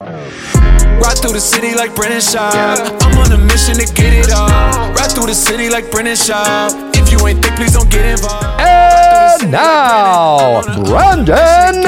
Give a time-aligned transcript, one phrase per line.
[0.00, 3.02] Ride through the city like Brendan Schaub.
[3.02, 4.48] I'm on a mission to get it all.
[4.92, 6.94] Ride through the city like Brendan Schaub.
[6.94, 8.60] If you ain't thick, please don't get involved.
[8.60, 11.82] And now, Brendan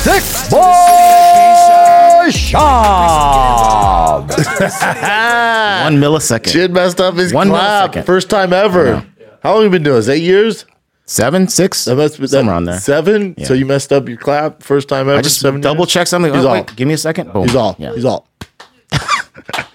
[0.00, 4.28] Thick Boy Schaub.
[5.84, 6.52] One millisecond.
[6.52, 7.92] Jid messed up his One clap.
[7.92, 8.06] millisecond.
[8.06, 9.04] First time ever.
[9.42, 10.08] How long have you been doing this?
[10.08, 10.64] Eight years?
[11.12, 12.80] Seven, six, That must be somewhere on there.
[12.80, 13.36] Seven?
[13.44, 15.18] So you messed up your clap first time ever?
[15.18, 16.32] I just seven double checked something.
[16.32, 16.54] He's oh, all.
[16.54, 17.34] wait, give me a second.
[17.34, 17.42] Boom.
[17.42, 17.76] He's all.
[17.78, 17.92] Yeah.
[17.92, 18.26] He's all.
[18.92, 19.66] I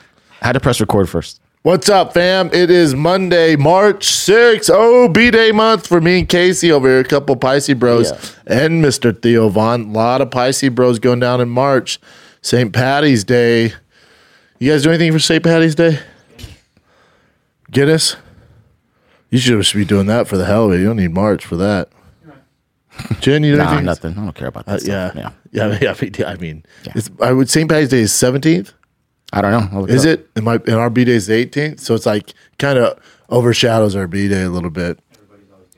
[0.41, 1.39] had to press record first.
[1.61, 2.49] What's up, fam?
[2.53, 4.71] It is Monday, March 6th.
[4.73, 7.01] Oh, B Day month for me and Casey over here.
[7.01, 8.09] A couple Pisces bros
[8.47, 9.15] and Mr.
[9.21, 9.81] Theo Von.
[9.81, 11.99] A lot of Pisces bros going down in March.
[12.41, 12.73] St.
[12.73, 13.73] Patty's Day.
[14.57, 15.43] You guys do anything for St.
[15.43, 15.99] Patty's Day?
[17.69, 18.15] Guinness?
[19.29, 20.79] You should just be doing that for the hell of it.
[20.79, 21.89] You don't need March for that.
[23.19, 23.85] Jen, you do Nah, anything?
[23.85, 24.11] nothing.
[24.17, 24.81] I don't care about that.
[24.81, 25.09] Uh, yeah.
[25.11, 25.33] stuff.
[25.51, 25.77] yeah.
[25.81, 25.91] Yeah.
[25.97, 26.63] I mean, I mean
[26.95, 27.69] it's, I would St.
[27.69, 28.73] Patty's Day is 17th.
[29.33, 29.67] I don't know.
[29.71, 30.19] I'll look Is up.
[30.19, 30.29] it?
[30.37, 32.97] In my in our B day is the 18th, so it's like kind of
[33.29, 34.99] overshadows our B day a little bit.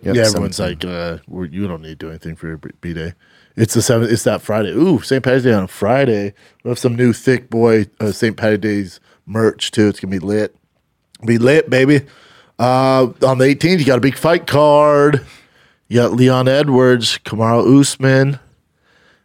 [0.03, 0.89] Yep, yeah, everyone's 17.
[0.89, 3.14] like, uh, we're, you don't need to do anything for your B day.
[3.58, 4.11] It's the seventh.
[4.11, 4.70] It's that Friday.
[4.72, 5.22] Ooh, St.
[5.23, 6.33] Patty's Day on a Friday.
[6.64, 8.38] We have some new thick boy uh, St.
[8.38, 9.88] Patty's Days merch too.
[9.89, 10.55] It's gonna be lit.
[11.25, 12.02] Be lit, baby.
[12.59, 15.25] Uh, on the 18th, you got a big fight card.
[15.88, 18.39] You got Leon Edwards, Kamaru Usman.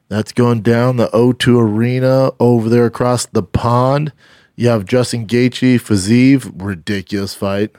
[0.08, 4.12] That's going down the O2 Arena over there across the pond.
[4.54, 7.74] You have Justin Gaethje, Fiziev, ridiculous fight.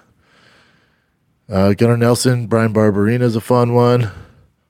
[1.47, 4.11] Uh, Gunnar Nelson, Bryan Barberena is a fun one.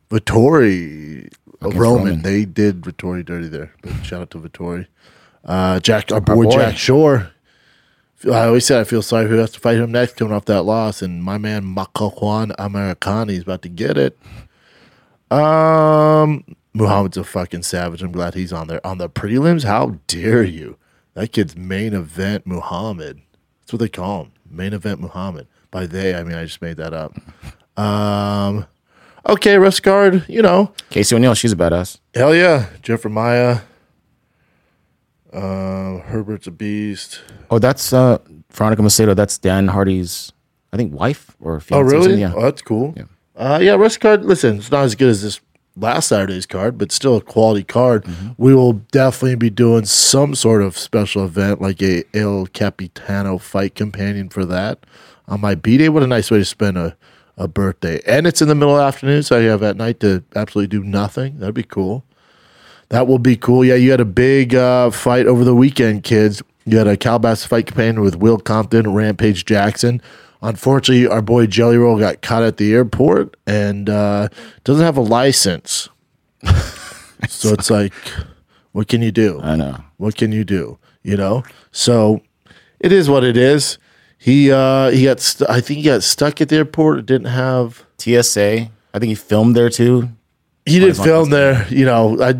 [0.09, 1.77] Vettori, Roman.
[1.79, 2.21] Roman.
[2.21, 3.73] They did Vettori dirty there.
[3.81, 4.85] But shout out to Vettori.
[5.43, 6.51] Uh, Jack, our boy, boy.
[6.51, 7.31] Jack Shore.
[8.23, 10.63] I always said I feel sorry who has to fight him next coming off that
[10.63, 11.01] loss.
[11.01, 14.17] And my man Makwan Amirkhani is about to get it.
[15.31, 16.43] Um,
[16.73, 18.01] Muhammad's a fucking savage.
[18.01, 18.85] I'm glad he's on there.
[18.85, 20.77] On the prelims, how dare you?
[21.13, 23.21] That kid's main event Muhammad.
[23.61, 24.31] That's what they call him.
[24.49, 25.47] Main event Muhammad.
[25.71, 27.15] By they, I mean I just made that up.
[27.77, 28.65] Um,
[29.27, 30.23] okay, rest guard.
[30.27, 31.33] You know, Casey O'Neill.
[31.33, 31.99] She's a badass.
[32.13, 33.59] hell yeah, Jeffrey Maya.
[35.35, 37.21] Uh, Herbert's a beast.
[37.49, 38.19] Oh, that's uh,
[38.51, 39.15] Veronica Macedo.
[39.15, 40.31] That's Dan Hardy's,
[40.71, 41.75] I think, wife or Oh, fiance.
[41.81, 42.19] or really?
[42.21, 42.33] Yeah.
[42.35, 42.93] Oh, that's cool.
[42.95, 43.03] Yeah.
[43.35, 44.23] Uh, yeah, rest card.
[44.23, 45.41] Listen, it's not as good as this
[45.75, 48.05] last Saturday's card, but still a quality card.
[48.37, 53.75] We will definitely be doing some sort of special event, like a El Capitano fight
[53.75, 54.85] companion for that
[55.27, 55.89] on my B day.
[55.89, 56.95] What a nice way to spend a,
[57.37, 59.99] a birthday, and it's in the middle of the afternoon, so you have at night
[59.99, 61.39] to absolutely do nothing.
[61.39, 62.05] That'd be cool.
[62.89, 63.65] That will be cool.
[63.65, 66.41] Yeah, you had a big uh, fight over the weekend, kids.
[66.65, 70.01] You had a Calabasas fight companion with Will Compton, Rampage Jackson.
[70.41, 74.29] Unfortunately, our boy Jelly Roll got caught at the airport and uh,
[74.63, 75.89] doesn't have a license.
[77.27, 77.93] so it's like,
[78.71, 79.39] what can you do?
[79.41, 79.77] I know.
[79.97, 80.77] What can you do?
[81.01, 81.43] You know.
[81.71, 82.21] So
[82.79, 83.77] it is what it is.
[84.17, 87.05] He uh, he got st- I think he got stuck at the airport.
[87.05, 88.69] Didn't have TSA.
[88.93, 90.09] I think he filmed there too.
[90.65, 91.67] he didn't film there.
[91.69, 92.33] You know, I,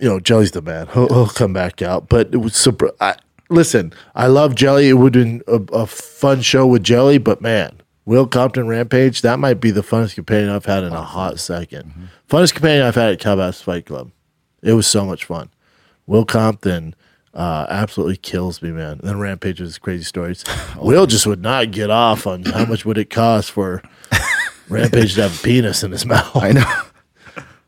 [0.00, 0.88] you know, Jelly's the man.
[0.88, 2.08] He'll, he'll come back out.
[2.08, 2.90] But it was super.
[3.00, 3.16] I,
[3.48, 4.88] listen, I love Jelly.
[4.88, 9.22] It would have been a, a fun show with Jelly, but man, Will Compton Rampage,
[9.22, 11.92] that might be the funnest companion I've had in a hot 2nd
[12.28, 14.10] Funnest companion I've had at Calabasas Fight Club.
[14.62, 15.50] It was so much fun.
[16.06, 16.94] Will Compton
[17.34, 18.92] uh, absolutely kills me, man.
[18.92, 20.44] And then Rampage his crazy stories.
[20.76, 23.82] Will just would not get off on how much would it cost for
[24.68, 26.82] Rampage to have a penis in his mouth I know.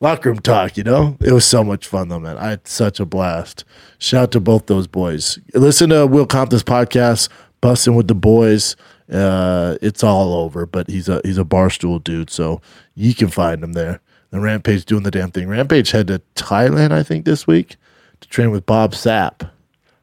[0.02, 1.16] Locker room talk, you know?
[1.20, 2.36] It was so much fun though, man.
[2.36, 3.64] I had such a blast.
[3.98, 5.38] Shout out to both those boys.
[5.54, 7.28] Listen to Will Compton's podcast,
[7.62, 8.74] Bussin' with the Boys.
[9.10, 12.60] Uh, it's all over, but he's a he's a barstool dude, so
[12.96, 14.00] you can find him there.
[14.32, 15.46] And Rampage doing the damn thing.
[15.46, 17.76] Rampage head to Thailand, I think, this week
[18.22, 19.50] to train with Bob Sapp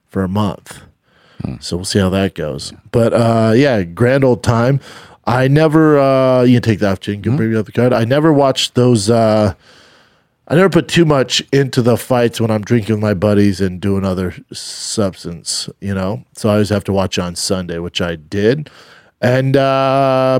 [0.08, 0.81] for a month.
[1.60, 2.72] So we'll see how that goes.
[2.92, 4.80] But uh, yeah, grand old time.
[5.26, 7.22] I never uh, you can take that off, Jane.
[7.22, 7.92] Can bring me up the card.
[7.92, 9.56] I never watched those uh
[10.50, 13.80] I never put too much into the fights when I'm drinking with my buddies and
[13.80, 16.24] doing other substance, you know.
[16.34, 18.69] So I always have to watch on Sunday, which I did.
[19.22, 20.40] And uh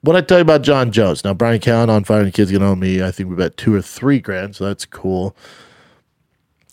[0.00, 1.24] what I tell you about Jon Jones.
[1.24, 3.74] Now Brian Callen on Fighting the Kids gonna owe me, I think we bet two
[3.74, 5.36] or three grand, so that's cool.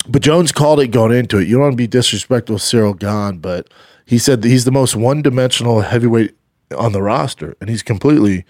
[0.07, 1.47] But Jones called it going into it.
[1.47, 3.69] You don't want to be disrespectful of Ciryl Gane, but
[4.05, 6.35] he said that he's the most one dimensional heavyweight
[6.75, 7.55] on the roster.
[7.59, 8.45] And he's completely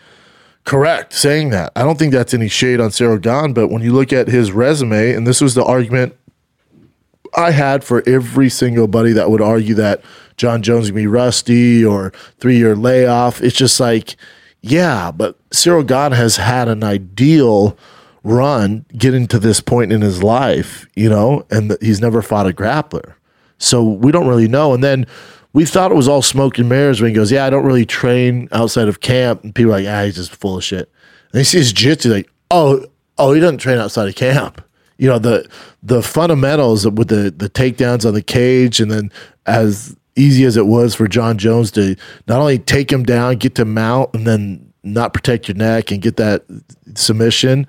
[0.70, 1.72] correct saying that.
[1.76, 4.52] I don't think that's any shade on Ciryl Gane, but when you look at his
[4.52, 6.16] resume, and this was the argument
[7.36, 10.04] I had for every single buddy that would argue that
[10.38, 13.42] Jon Jones gonna be rusty or three year layoff.
[13.42, 14.16] It's just like,
[14.62, 17.76] yeah, but Ciryl Gane has had an ideal
[18.24, 22.54] run getting to this point in his life, you know, and he's never fought a
[22.54, 23.16] grappler.
[23.58, 24.76] So we don't really know.
[24.76, 25.08] And then
[25.54, 27.86] we thought it was all smoke and mirrors when he goes, Yeah, I don't really
[27.86, 29.44] train outside of camp.
[29.44, 30.92] And people are like, Ah, he's just full of shit.
[31.32, 32.86] And he sees jiu-jitsu like, oh,
[33.18, 34.64] oh, he doesn't train outside of camp.
[34.98, 35.50] You know, the
[35.82, 39.12] the fundamentals with the the takedowns on the cage and then
[39.46, 41.96] as easy as it was for Jon Jones to
[42.28, 46.02] not only take him down, get to mount, and then not protect your neck and
[46.02, 46.44] get that
[46.96, 47.66] submission.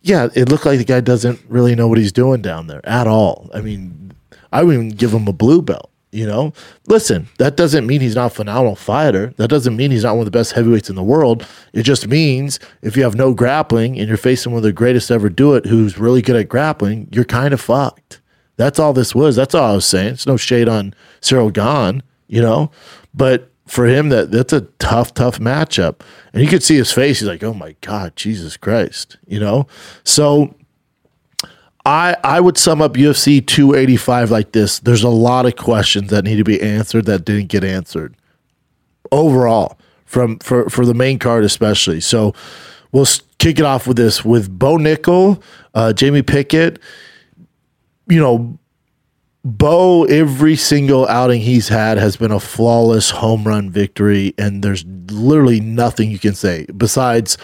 [0.00, 3.06] Yeah, it looked like the guy doesn't really know what he's doing down there at
[3.06, 3.48] all.
[3.54, 4.12] I mean,
[4.52, 5.90] I would even give him a blue belt.
[6.14, 6.52] You know,
[6.86, 9.32] listen, that doesn't mean he's not a phenomenal fighter.
[9.38, 11.46] That doesn't mean he's not one of the best heavyweights in the world.
[11.72, 15.10] It just means if you have no grappling and you're facing one of the greatest
[15.10, 18.20] ever do it who's really good at grappling, you're kind of fucked.
[18.56, 19.36] That's all this was.
[19.36, 20.08] That's all I was saying.
[20.08, 22.70] It's no shade on Ciryl Gane, you know,
[23.14, 26.00] but for him, that that's a tough, tough matchup.
[26.34, 27.20] And you could see his face.
[27.20, 29.66] He's like, "Oh my god, Jesus Christ," you know.
[30.04, 30.54] So
[31.84, 34.78] I I would sum up UFC 285 like this.
[34.78, 38.16] There's a lot of questions that need to be answered that didn't get answered
[39.10, 42.00] overall from for for the main card especially.
[42.00, 42.34] So
[42.92, 43.06] we'll
[43.38, 45.42] kick it off with this with Bo Nickal,
[45.74, 46.78] uh, Jamie Pickett.
[48.08, 48.58] You know,
[49.44, 54.84] Bo, every single outing he's had has been a flawless home run victory, and there's
[55.10, 57.38] literally nothing you can say besides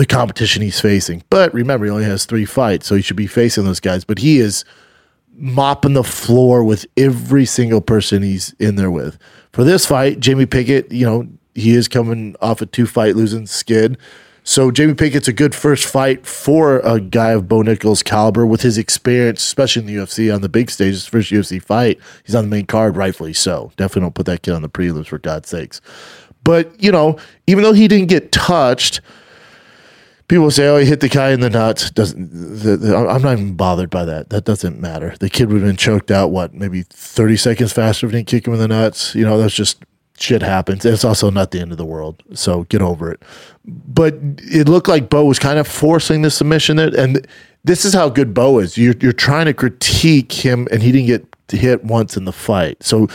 [0.00, 1.22] the competition he's facing.
[1.28, 4.02] But remember, he only has three fights, so he should be facing those guys.
[4.02, 4.64] But he is
[5.34, 9.18] mopping the floor with every single person he's in there with.
[9.52, 13.46] For this fight, Jamie Pickett, you know, he is coming off a two fight losing
[13.46, 13.98] skid.
[14.42, 18.62] So Jamie Pickett's a good first fight for a guy of Bo Nickal's caliber with
[18.62, 20.94] his experience, especially in the UFC on the big stage.
[20.94, 23.70] His first UFC fight, he's on the main card, rightfully so.
[23.76, 25.82] Definitely don't put that kid on the prelims for God's sakes.
[26.42, 29.02] But you know, even though he didn't get touched,
[30.30, 33.32] people say, "Oh, he hit the guy in the nuts." Doesn't the, the, I'm not
[33.32, 34.30] even bothered by that.
[34.30, 35.14] That doesn't matter.
[35.18, 36.30] The kid would have been choked out.
[36.30, 39.14] What, maybe 30 seconds faster if he didn't kick him in the nuts.
[39.14, 39.84] You know, that's just
[40.18, 40.84] shit happens.
[40.84, 42.22] It's also not the end of the world.
[42.34, 43.22] So get over it.
[43.64, 47.26] But it looked like Bo was kind of forcing the submission there, and
[47.64, 48.78] this is how good Bo is.
[48.78, 52.82] You're you're trying to critique him, and he didn't get hit once in the fight.
[52.82, 53.08] So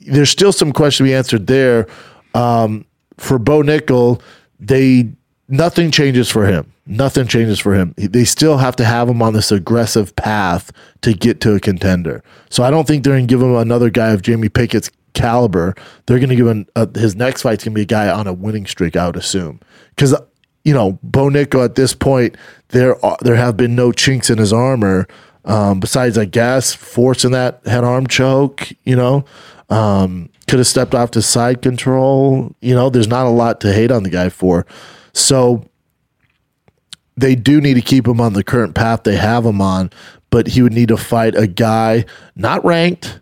[0.00, 1.88] there's still some question to be answered there.
[2.34, 2.86] Um,
[3.16, 4.22] for Bo Nickal,
[4.60, 5.10] they
[5.48, 6.72] nothing changes for him.
[6.86, 7.94] Nothing changes for him.
[7.96, 10.72] They still have to have him on this aggressive path
[11.02, 12.22] to get to a contender.
[12.50, 15.74] So I don't think they're going to give him another guy of Jamie Pickett's caliber.
[16.06, 18.26] They're going to give him uh, his next fight's going to be a guy on
[18.26, 18.96] a winning streak.
[18.96, 19.60] I would assume
[19.90, 20.14] because
[20.64, 22.36] you know Bo Nickal at this point
[22.68, 25.06] there are, there have been no chinks in his armor.
[25.44, 29.24] Um, besides, I guess forcing that head arm choke, you know,
[29.70, 32.54] um, could have stepped off to side control.
[32.60, 34.66] You know, there's not a lot to hate on the guy for.
[35.12, 35.64] So
[37.16, 39.90] they do need to keep him on the current path they have him on,
[40.30, 42.04] but he would need to fight a guy
[42.36, 43.20] not ranked,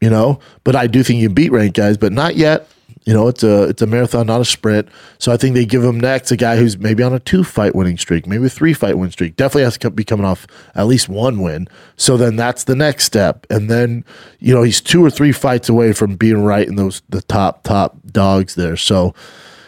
[0.00, 2.68] you know, but I do think you beat ranked guys, but not yet.
[3.04, 4.88] You know, it's a it's a marathon, not a sprint.
[5.18, 7.72] So I think they give him next a guy who's maybe on a two fight
[7.76, 9.36] winning streak, maybe a three fight win streak.
[9.36, 10.44] Definitely has to be coming off
[10.74, 11.68] at least one win.
[11.96, 14.04] So then that's the next step, and then
[14.40, 17.62] you know he's two or three fights away from being right in those the top
[17.62, 18.76] top dogs there.
[18.76, 19.14] So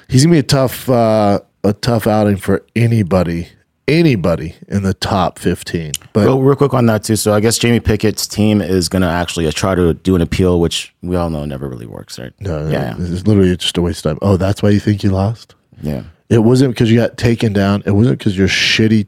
[0.08, 3.48] he's gonna be a tough uh, a tough outing for anybody
[3.86, 5.92] anybody in the top fifteen.
[6.12, 7.16] But Real, real quick on that too.
[7.16, 10.20] So I guess Jamie Pickett's team is going to actually uh, try to do an
[10.20, 12.32] appeal, which we all know never really works, right?
[12.40, 14.18] no, no, yeah, it's literally just a waste of time.
[14.20, 15.54] Oh, that's why you think you lost?
[15.82, 16.02] yeah.
[16.28, 17.82] It wasn't because you got taken down.
[17.86, 19.06] It wasn't because you're shitty,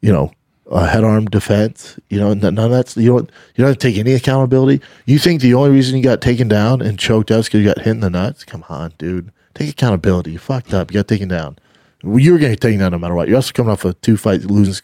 [0.00, 0.30] you know,
[0.70, 1.98] uh, head arm defense.
[2.10, 4.80] You know, none of that's you don't you don't have to take any accountability.
[5.06, 7.66] You think the only reason you got taken down and choked out is because you
[7.66, 8.44] got hit in the nuts?
[8.44, 10.32] Come on, dude, take accountability.
[10.32, 10.90] You fucked up.
[10.90, 11.58] You got taken down.
[12.02, 13.28] Well, you were getting taken down no matter what.
[13.28, 14.74] You're also coming off a two fight losing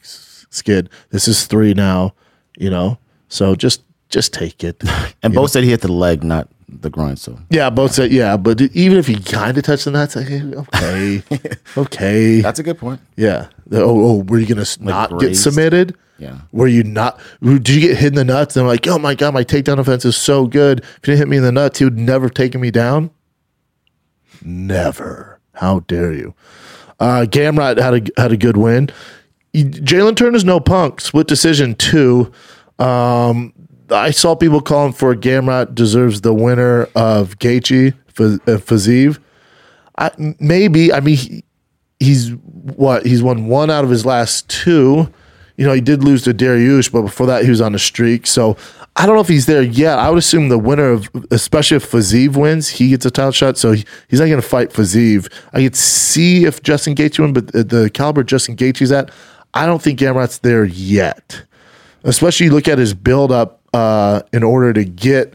[0.51, 0.91] skid.
[1.11, 2.15] This is three now.
[2.59, 4.83] You know, so just just take it.
[5.23, 7.17] And both said he hit the leg, not the groin.
[7.17, 10.29] So Yeah, both said yeah, but even if he kind of touched the nuts, like,
[10.31, 11.23] okay,
[11.77, 13.01] okay, that's a good point.
[13.17, 13.47] Yeah.
[13.67, 15.97] The- Oh, oh, were you gonna s not get submitted?
[16.19, 16.39] Yeah.
[16.53, 17.19] Were you not?
[17.43, 18.57] Did you get hit in the nuts?
[18.57, 20.81] And I'm like, oh my god, my takedown offense is so good.
[20.81, 23.11] If you didn't hit me in the nuts, he would never have taken me down.
[24.45, 25.41] Never.
[25.55, 26.35] How dare you?
[27.01, 28.91] Uh, Gamrot had a had a good win.
[29.55, 31.01] Jalen Turner's no punk.
[31.01, 32.33] Split decision two.
[32.79, 33.53] Um,
[33.91, 39.21] I saw people calling for Gamrot deserves the winner of Gaethje F- uh.
[39.97, 40.93] I, maybe.
[40.93, 41.45] I mean, he,
[42.01, 43.07] he's what?
[43.07, 45.13] He's won one out of his last two.
[45.57, 48.27] You know, he did lose to Dariush, but before that, he was on a streak.
[48.27, 48.57] So
[48.97, 49.99] I don't know if he's there yet.
[49.99, 53.59] I would assume the winner of, especially if Fiziev wins, he gets a title shot.
[53.59, 55.33] So he, he's not going to fight Fiziev.
[55.53, 59.11] I could see if Justin Gaethje win, but the, caliber Justin Gaethje's at,
[59.53, 61.45] I don't think Gamrot's there yet.
[62.05, 65.35] Especially you look at his build up uh, in order to get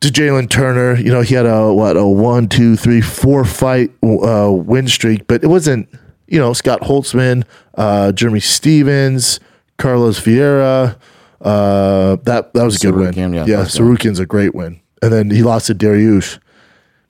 [0.00, 0.96] to Jalen Turner.
[0.96, 5.26] You know, he had a what a one, two, three, four fight uh, win streak,
[5.26, 5.88] but it wasn't.
[6.26, 9.40] You know, Scott Holtzman, uh, Jeremy Stephens,
[9.78, 10.96] Carlos Vieira.
[11.40, 13.14] Uh, that that was a good win.
[13.14, 13.66] Yeah, yeah, good.
[13.68, 16.38] Tsarukyan's a great win, and then he lost to Dariush.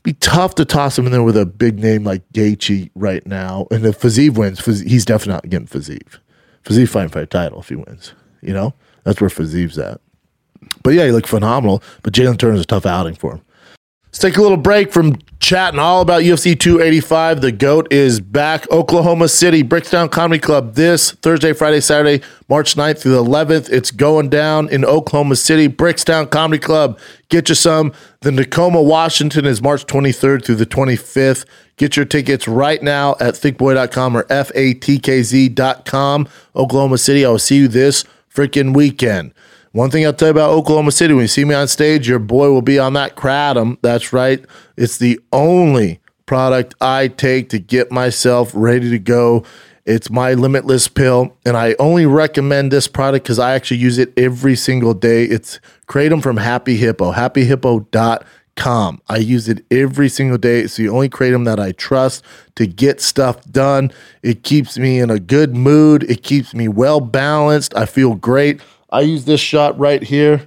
[0.03, 3.67] Be tough to toss him in there with a big name like Gaethje right now.
[3.71, 6.19] And if Fiziev wins, Faz- he's definitely not getting Fiziev.
[6.65, 8.15] Fiziev fighting for a title if he wins.
[8.41, 8.73] You know,
[9.05, 10.01] that's where Fiziev's at.
[10.83, 11.83] But yeah, he looked phenomenal.
[12.03, 13.43] But Jalen Turner's a tough outing for him.
[14.11, 17.43] Let's take a little break from chatting all about UFC 285.
[17.43, 18.69] The GOAT is back.
[18.69, 23.71] Oklahoma City, Bricktown Comedy Club this Thursday, Friday, Saturday, March 9th through the 11th.
[23.71, 26.99] It's going down in Oklahoma City, Bricktown Comedy Club.
[27.29, 27.93] Get you some.
[28.23, 31.45] The Tacoma, Washington is March 23rd through the 25th.
[31.76, 35.49] Get your tickets right now at thickboy.com or fatkz.com.
[36.57, 39.35] Oklahoma City, I will see you this freaking weekend.
[39.73, 42.19] One thing I'll tell you about Oklahoma City, when you see me on stage, your
[42.19, 43.79] boy will be on that kratom.
[43.83, 44.45] That's right.
[44.77, 49.45] It's the only product I take to get myself ready to go.
[49.87, 54.12] It's my limitless pill, and I only recommend this product because I actually use it
[54.19, 55.25] every single day.
[55.25, 59.00] It's Kratom from Happy Hippo, happyhippo.com.
[59.09, 60.61] I use it every single day.
[60.61, 62.25] It's the only Kratom that I trust
[62.57, 63.93] to get stuff done.
[64.25, 67.73] It keeps me in a good mood, it keeps me well balanced.
[67.77, 68.61] I feel great.
[68.92, 70.47] I use this shot right here.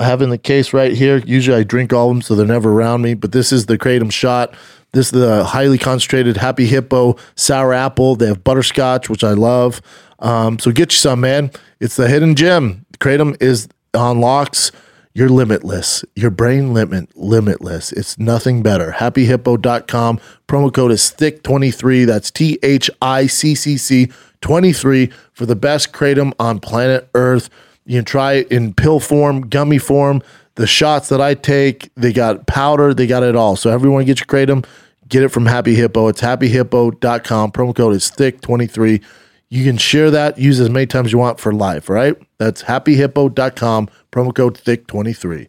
[0.00, 1.18] I have in the case right here.
[1.18, 3.78] Usually I drink all of them so they're never around me, but this is the
[3.78, 4.54] Kratom shot.
[4.92, 8.16] This is the highly concentrated Happy Hippo sour apple.
[8.16, 9.80] They have butterscotch, which I love.
[10.18, 11.50] Um, so get you some, man.
[11.80, 12.86] It's the hidden gem.
[12.98, 14.72] Kratom is unlocks
[15.14, 17.92] your limitless, your brain limit limitless.
[17.92, 18.92] It's nothing better.
[18.92, 20.20] Happyhippo.com.
[20.48, 22.06] Promo code is Thiccc23.
[22.06, 27.50] That's T H I C C C 23 for the best kratom on planet Earth.
[27.84, 30.22] You can try it in pill form, gummy form.
[30.54, 33.56] The shots that I take, they got powder, they got it all.
[33.56, 34.64] So everyone get your kratom,
[35.08, 36.08] get it from Happy Hippo.
[36.08, 37.52] It's happyhippo.com.
[37.52, 39.02] Promo code is Thiccc23.
[39.50, 42.16] You can share that, use as many times you want for life, right?
[42.38, 43.88] That's happyhippo.com.
[44.12, 45.48] Promo code Thiccc23.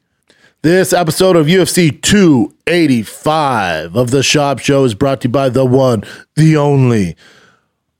[0.63, 5.63] This episode of UFC 285 of the Schaub Show is brought to you by the
[5.63, 6.03] one,
[6.35, 7.15] the only,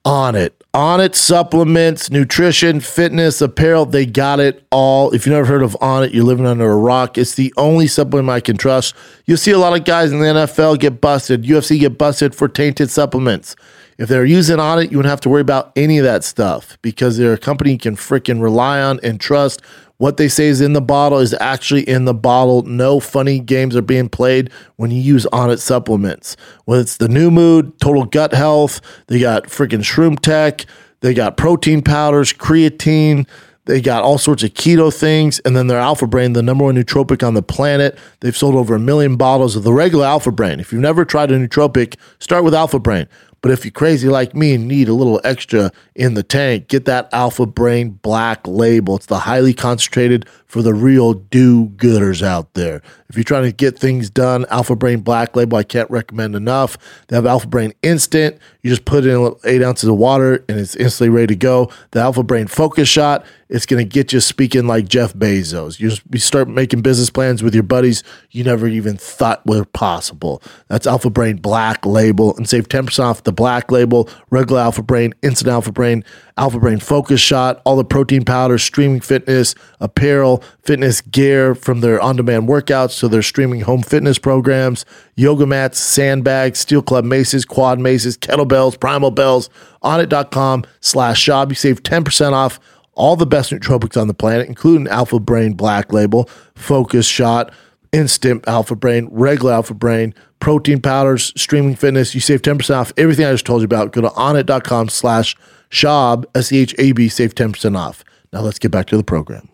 [0.03, 0.49] Onnit.
[0.75, 5.09] Onnit supplements, nutrition, fitness, apparel, they got it all.
[5.13, 7.17] If you've never heard of Onnit, you're living under a rock.
[7.17, 8.93] It's the only supplement I can trust.
[9.25, 12.49] You'll see a lot of guys in the NFL get busted, UFC get busted for
[12.49, 13.55] tainted supplements.
[13.97, 17.17] If they're using Onnit, you wouldn't have to worry about any of that stuff because
[17.17, 19.61] they're a company you can freaking rely on and trust.
[19.97, 22.63] What they say is in the bottle is actually in the bottle.
[22.63, 26.35] No funny games are being played when you use Onnit supplements.
[26.65, 30.65] Whether it's the new mood, total gut health, they got freaking shroom tech,
[30.99, 33.25] they got protein powders, creatine,
[33.65, 36.75] they got all sorts of keto things, and then their Alpha Brain, the number one
[36.75, 37.97] nootropic on the planet.
[38.19, 40.59] They've sold over a million bottles of the regular Alpha Brain.
[40.59, 43.07] If you've never tried a nootropic, start with Alpha Brain.
[43.45, 46.85] But if you're crazy like me and need a little extra in the tank, get
[46.85, 48.95] that Alpha Brain Black label.
[48.95, 52.81] It's the highly concentrated for the real do gooders out there.
[53.09, 56.77] If you're trying to get things done, Alpha Brain Black label, I can't recommend enough.
[57.09, 58.39] They have Alpha Brain Instant.
[58.61, 61.69] You just put in eight ounces of water and it's instantly ready to go.
[61.91, 65.77] The Alpha Brain Focus Shot, it's going to get you speaking like Jeff Bezos.
[65.79, 70.41] You start making business plans with your buddies you never even thought were possible.
[70.69, 75.13] That's Alpha Brain Black Label and save 10% off the Black Label, regular Alpha Brain,
[75.21, 76.03] Instant Alpha Brain,
[76.37, 82.01] Alpha Brain Focus Shot, all the protein powders, streaming fitness, apparel, fitness gear from their
[82.01, 87.45] on demand workouts to their streaming home fitness programs, yoga mats, sandbags, steel club maces,
[87.45, 89.49] quad maces, kettlebells, primal bells,
[89.81, 91.49] onnit.com slash shop.
[91.49, 92.59] You save 10% off
[92.95, 97.53] all the best nootropics on the planet, including Alpha Brain Black Label, Focus Shot,
[97.93, 102.13] Instant Alpha Brain, regular Alpha Brain, protein powders, streaming fitness.
[102.13, 103.93] You save 10% off everything I just told you about.
[103.93, 105.35] Go to onit.com slash
[105.75, 108.03] schaub, S E H A B, save 10% off.
[108.33, 109.49] Now let's get back to the program.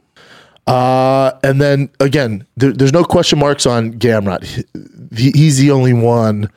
[0.67, 4.43] Uh, and then again, there, there's no question marks on Gamrot.
[5.17, 6.49] He, he's the only one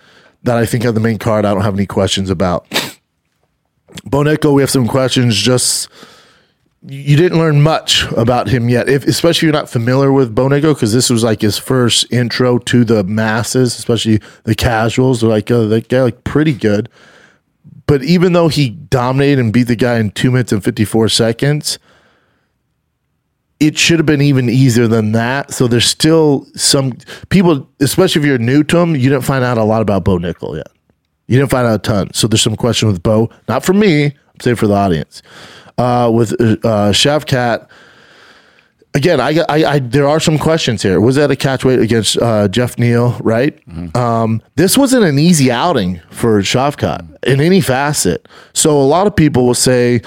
[0.43, 2.67] that I think on the main card I don't have any questions about.
[4.05, 5.37] Bo Nickal, we have some questions.
[5.37, 5.89] Just
[6.87, 10.49] you didn't learn much about him yet, if, especially if you're not familiar with Bo
[10.49, 15.21] Nickal, because this was like his first intro to the masses, especially the casuals.
[15.21, 16.91] They're like, oh, that guy like pretty good.
[17.87, 21.79] But even though he dominated and beat the guy in two minutes and 54 seconds,
[23.61, 25.53] it should have been even easier than that.
[25.53, 26.97] So there's still some
[27.29, 30.19] people, especially if you're new to him, you didn't find out a lot about Bo
[30.19, 30.69] Nickal yet.
[31.27, 32.13] You didn't find out a ton.
[32.13, 34.15] So there's some question with Bo, not from me.
[34.43, 35.23] Say for the audience.
[35.79, 37.69] Uh, with uh, Shavkat,
[38.95, 41.01] again, I, I, I there are some questions here.
[41.01, 43.17] Was that a catch weight against uh, Geoff Neal?
[43.21, 43.59] Right.
[43.97, 48.29] Um, this wasn't an easy outing for Shavkat in any facet.
[48.53, 50.01] So a lot of people will say,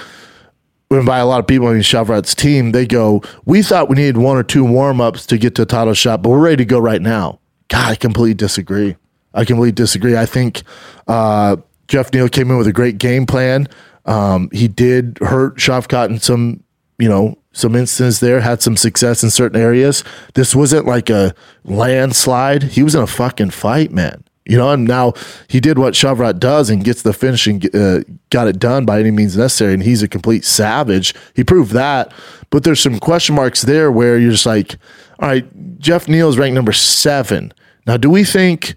[0.90, 2.72] and by a lot of people, I mean Shavkat's team.
[2.72, 5.66] They go, we thought we needed one or two warm ups to get to a
[5.66, 7.40] title shot, but we're ready to go right now.
[7.68, 8.96] God, I completely disagree.
[9.34, 10.16] I completely disagree.
[10.16, 10.62] I think
[11.06, 11.56] uh,
[11.86, 13.68] Geoff Neal came in with a great game plan.
[14.06, 16.64] Um, he did hurt Shavkat in some,
[16.98, 20.04] you know, some instances there, had some success in certain areas.
[20.34, 21.34] This wasn't like a
[21.64, 22.62] landslide.
[22.62, 24.24] He was in a fucking fight, man.
[24.48, 25.12] You know, and now
[25.46, 28.00] he did what Shavkat does and gets the finish and uh,
[28.30, 29.74] got it done by any means necessary.
[29.74, 31.14] And he's a complete savage.
[31.34, 32.12] He proved that.
[32.48, 34.76] But there's some question marks there where you're just like,
[35.20, 37.52] all right, Geoff Neal is ranked number seven.
[37.86, 38.74] Now, do we think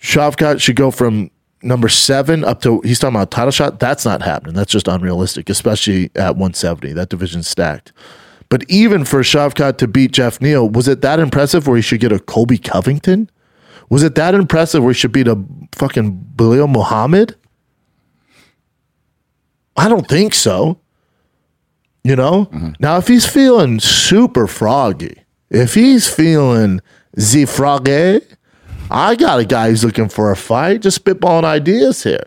[0.00, 3.80] Shavkat should go from number seven up to he's talking about title shot?
[3.80, 4.54] That's not happening.
[4.54, 6.92] That's just unrealistic, especially at 170.
[6.92, 7.92] That division's stacked.
[8.48, 12.00] But even for Shavkat to beat Geoff Neal, was it that impressive where he should
[12.00, 13.28] get a Colby Covington?
[13.88, 15.42] Was it that impressive where he should beat a
[15.72, 17.36] fucking Belal Muhammad?
[19.76, 20.80] I don't think so.
[22.04, 22.46] You know?
[22.46, 22.70] Mm-hmm.
[22.80, 26.80] Now, if he's feeling super froggy, if he's feeling
[27.14, 28.20] the froggy,
[28.90, 32.24] I got a guy who's looking for a fight, just spitballing ideas here.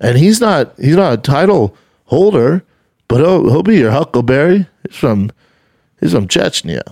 [0.00, 1.76] And he's not he's not a title
[2.06, 2.64] holder,
[3.08, 4.66] but he'll, he'll be your Huckleberry.
[4.88, 5.30] He's from
[6.00, 6.82] he's from Chechnya.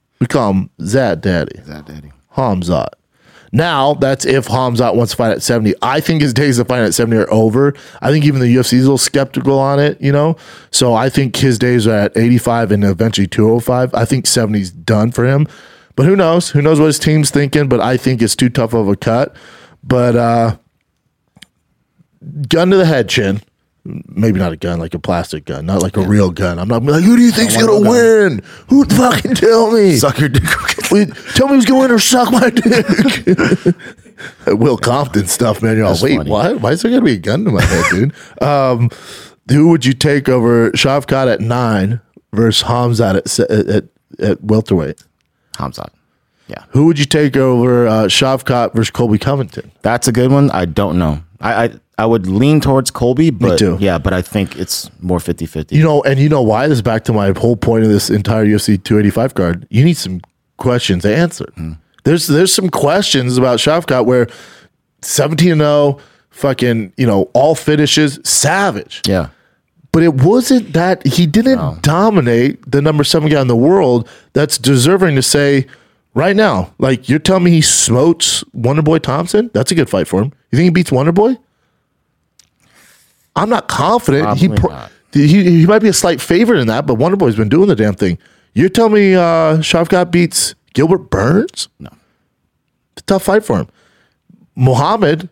[0.20, 1.60] we call him Zad Daddy.
[1.66, 2.12] That daddy.
[2.38, 2.88] Hamzat.
[3.50, 5.74] Now, that's if Hamzat wants to fight at 70.
[5.80, 7.74] I think his days of fighting at 70 are over.
[8.02, 10.36] I think even the UFC is a little skeptical on it, you know?
[10.70, 13.94] So I think his days are at 85 and eventually 205.
[13.94, 15.46] I think 70's done for him.
[15.96, 16.50] But who knows?
[16.50, 17.68] Who knows what his team's thinking?
[17.68, 19.34] But I think it's too tough of a cut.
[19.82, 20.56] But uh
[22.48, 23.40] gun to the head, Chin.
[24.06, 26.58] Maybe not a gun, like a plastic gun, not like a real gun.
[26.58, 28.42] I'm not like, who do you think's gonna win?
[28.68, 29.96] Who fucking tell me?
[29.96, 30.42] Suck your dick.
[30.90, 33.76] Wait, tell me who's going to win or suck my dick.
[34.46, 35.76] Will Compton stuff, man.
[35.76, 36.30] You're all, That's wait, funny.
[36.30, 36.60] what?
[36.60, 38.12] Why is there going to be a gun to my head, dude?
[38.42, 38.90] Um,
[39.50, 42.00] who would you take over Shavkat at nine
[42.32, 43.84] versus Hamzat at, se- at, at,
[44.18, 45.02] at welterweight?
[45.54, 45.88] Hamzat.
[46.48, 46.64] Yeah.
[46.70, 49.70] Who would you take over uh, Shavkat versus Colby Covington?
[49.82, 50.50] That's a good one.
[50.50, 51.22] I don't know.
[51.40, 53.76] I I, I would lean towards Colby, but too.
[53.80, 55.72] yeah, but I think it's more 50-50.
[55.72, 56.68] You know, and you know why?
[56.68, 59.66] This is back to my whole point of this entire UFC 285 card.
[59.68, 60.20] You need some
[60.58, 61.52] questions answered.
[61.56, 61.72] Hmm.
[62.04, 64.28] There's there's some questions about Shavkat where
[65.02, 65.98] 17 0,
[66.30, 69.02] fucking, you know, all finishes, savage.
[69.06, 69.28] yeah.
[69.90, 74.58] But it wasn't that he didn't dominate the number seven guy in the world that's
[74.58, 75.66] deserving to say
[76.14, 76.72] right now.
[76.78, 79.50] Like you're telling me he smokes Wonderboy Thompson?
[79.54, 80.32] That's a good fight for him.
[80.52, 81.38] You think he beats Wonderboy?
[83.38, 84.36] I'm not confident.
[84.38, 84.92] he, Probably pro- not.
[85.12, 85.26] he
[85.60, 88.18] he might be a slight favorite in that, but Wonderboy's been doing the damn thing.
[88.54, 91.68] You're telling me uh Shavkat beats Gilbert Burns?
[91.78, 91.90] No.
[92.94, 93.68] It's a tough fight for him.
[94.56, 95.28] Muhammad,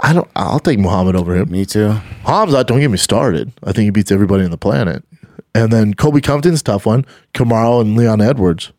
[0.00, 1.50] I don't I'll take Muhammad over him.
[1.50, 1.96] Me too.
[2.24, 3.52] Hamzat, don't get me started.
[3.62, 5.04] I think he beats everybody on the planet.
[5.54, 7.04] And then Kobe Compton's a tough one.
[7.34, 8.72] Kamaru and Leon Edwards.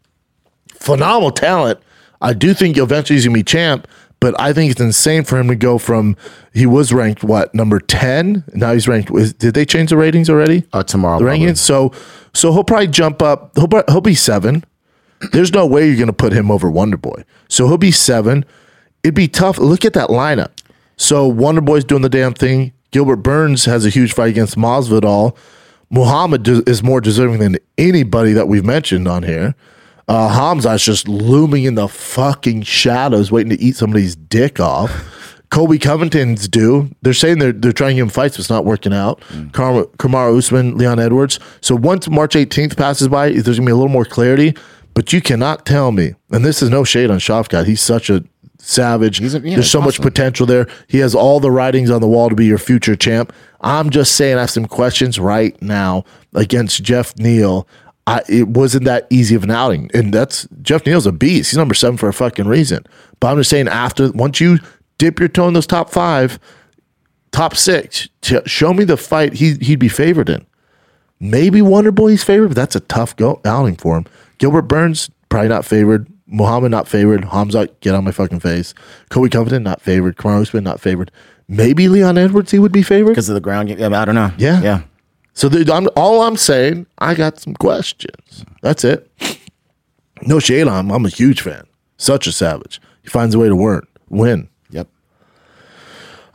[0.73, 1.79] Phenomenal talent.
[2.21, 3.88] I do think eventually he's gonna be champ,
[4.24, 6.16] but I think it's insane for him to go from
[6.54, 8.46] he was ranked what number ten.
[8.54, 9.12] Now he's ranked.
[9.38, 10.64] Did they change the ratings already?
[10.72, 11.20] Uh, tomorrow.
[11.20, 11.58] the rankings.
[11.58, 11.92] So
[12.34, 13.52] so he'll probably jump up.
[13.56, 14.64] He'll he'll be seven.
[15.34, 17.26] There's no way you're gonna put him over Wonder Boy.
[17.50, 18.46] So he'll be seven.
[19.04, 19.58] It'd be tough.
[19.58, 20.52] Look at that lineup.
[20.96, 22.72] So Wonder Boy's doing the damn thing.
[22.92, 25.36] Gilbert Burns has a huge fight against Masvidal.
[25.90, 29.54] Muhammad is more deserving than anybody that we've mentioned on here.
[30.08, 35.10] Uh, Hamza's just looming in the fucking shadows, waiting to eat somebody's dick off.
[35.50, 36.89] Colby Covington's due.
[37.04, 39.22] They're saying they're they're trying him fights, but it's not working out.
[39.52, 41.39] Kar- Kamaru Usman, Leon Edwards.
[41.62, 44.56] So once March 18th passes by, there's gonna be a little more clarity.
[44.96, 47.66] But you cannot tell me, and this is no shade on Shavkat.
[47.66, 48.24] He's such a
[48.58, 49.20] savage.
[49.20, 50.68] He's a- yeah, there's so much potential there.
[50.88, 53.32] He has all the writings on the wall to be your future champ.
[53.62, 57.68] I'm just saying, I have some questions right now against Geoff Neal.
[58.06, 61.52] I, it wasn't that easy of an outing, and that's Geoff Neal's a beast.
[61.52, 62.86] He's number seven for a fucking reason.
[63.20, 64.60] But I'm just saying, after once you
[64.98, 66.38] dip your toe in those top five,
[67.32, 68.10] top six,
[68.46, 70.46] show me the fight he he'd be favored in.
[71.20, 74.06] Maybe Wonder Boy's favored, but that's a tough go outing for him.
[74.38, 76.08] Gilbert Burns probably not favored.
[76.28, 77.22] Muhammad not favored.
[77.22, 78.74] Hamzat get on my fucking face.
[79.10, 80.18] Colby Covington not favored.
[80.18, 81.12] Kamaru Usman not favored.
[81.48, 83.12] Maybe Leon Edwards he would be favored.
[83.12, 83.94] because of the ground game.
[83.94, 84.32] I don't know.
[84.38, 84.62] Yeah.
[84.62, 84.82] yeah.
[85.34, 88.46] So the, I'm, all I'm saying, I got some questions.
[88.62, 89.10] That's it.
[90.22, 90.91] No shade on him.
[90.91, 91.65] I'm a huge fan.
[91.98, 92.80] Such a savage.
[93.02, 93.82] He finds a way to win.
[94.10, 94.50] Win.
[94.69, 94.88] Yep.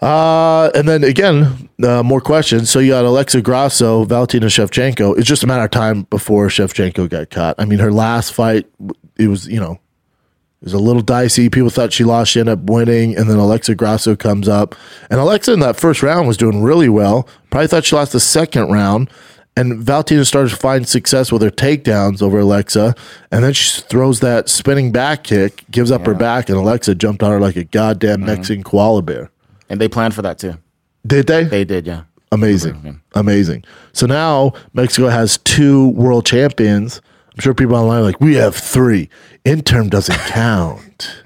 [0.00, 2.70] Uh, and then again, uh, more questions.
[2.70, 5.16] So you got Alexa Grasso, Valentina Shevchenko.
[5.18, 7.54] It's just a matter of time before Shevchenko got caught.
[7.58, 8.66] I mean, her last fight,
[9.16, 9.80] it was you know,
[10.60, 11.48] it was a little dicey.
[11.48, 12.32] People thought she lost.
[12.32, 14.74] She ended up winning, and then Alexa Grasso comes up,
[15.10, 17.28] and Alexa in that first round was doing really well.
[17.50, 19.10] Probably thought she lost the second round.
[19.56, 22.94] And Valentina started to find success with her takedowns over Alexa.
[23.32, 27.24] And then she throws that spinning back kick, gives up her back, and Alexa jumped
[27.24, 28.26] on her like a goddamn mm-hmm.
[28.26, 29.32] Mexican koala bear.
[29.68, 30.54] And they planned for that too.
[31.04, 31.42] Did they?
[31.42, 32.02] They did, yeah.
[32.30, 33.00] Amazing.
[33.14, 33.64] Amazing.
[33.92, 37.00] So now Mexico has two world champions.
[37.38, 39.08] I'm sure people online are like, we have three.
[39.44, 41.22] Interim doesn't count.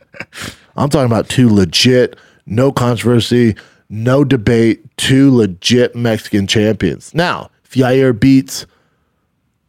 [0.76, 3.56] I'm talking about two legit, no controversy,
[3.88, 7.14] no debate, two legit Mexican champions.
[7.14, 8.66] Now, if Yair beats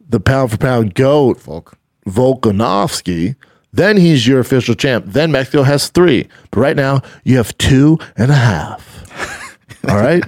[0.06, 1.78] the pound for pound goat, Volk.
[2.06, 3.36] Volkanovski,
[3.72, 5.06] then he's your official champ.
[5.08, 6.28] Then Mexico has three.
[6.50, 9.58] But right now, you have two and a half.
[9.88, 10.22] All right?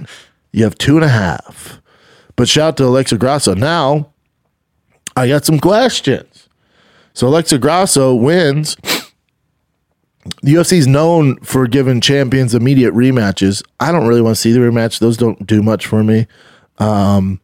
[0.51, 1.79] You have two and a half.
[2.35, 3.53] But shout out to Alexa Grasso.
[3.53, 4.13] Now,
[5.17, 6.47] I got some questions.
[7.15, 8.77] So Alexa Grasso wins.
[10.43, 13.63] The UFC is known for giving champions immediate rematches.
[13.79, 14.99] I don't really want to see the rematch.
[14.99, 16.27] Those don't do much for me.
[16.77, 17.41] Um,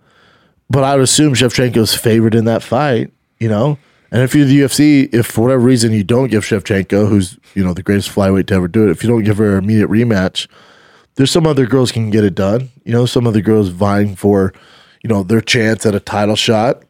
[0.69, 3.79] but I would assume Shevchenko's favored in that fight, you know?
[4.11, 7.63] And if you're the UFC, if for whatever reason you don't give Shevchenko, who's, you
[7.63, 9.89] know, the greatest flyweight to ever do it, if you don't give her an immediate
[9.89, 10.47] rematch,
[11.15, 12.69] there's some other girls can get it done.
[12.83, 14.53] You know, some other girls vying for,
[15.01, 16.83] you know, their chance at a title shot.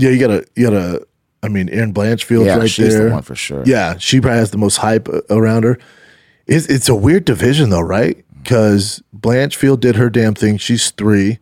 [0.00, 1.06] Yeah, you gotta, you gotta.
[1.42, 3.08] I mean, Erin Blanchfield's Yeah, right she's there.
[3.08, 3.62] the one for sure.
[3.64, 5.78] Yeah, she probably has the most hype around her.
[6.46, 8.22] It's, it's a weird division though, right?
[8.42, 10.58] Because Blanchfield did her damn thing.
[10.58, 11.38] She's three.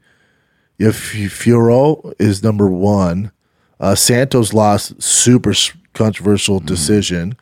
[0.78, 0.96] If
[1.32, 3.32] Furo is number one,
[3.80, 5.52] uh, Santos lost super
[5.94, 7.36] controversial decision.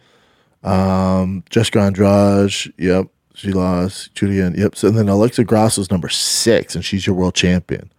[0.63, 4.15] Um, Jessica Andrade, yep, she lost.
[4.15, 4.75] Julian, yep.
[4.75, 7.93] So and then Alexa Grasso's number six, and she's your world champion.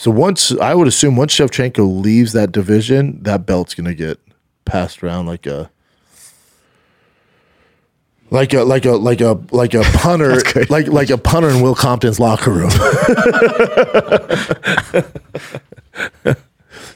[0.00, 4.18] So once I would assume once Shevchenko leaves that division, that belt's gonna get
[4.64, 5.70] passed around like a
[8.30, 11.74] like a like a like a like a punter like like a punter in Will
[11.74, 12.70] Compton's locker room.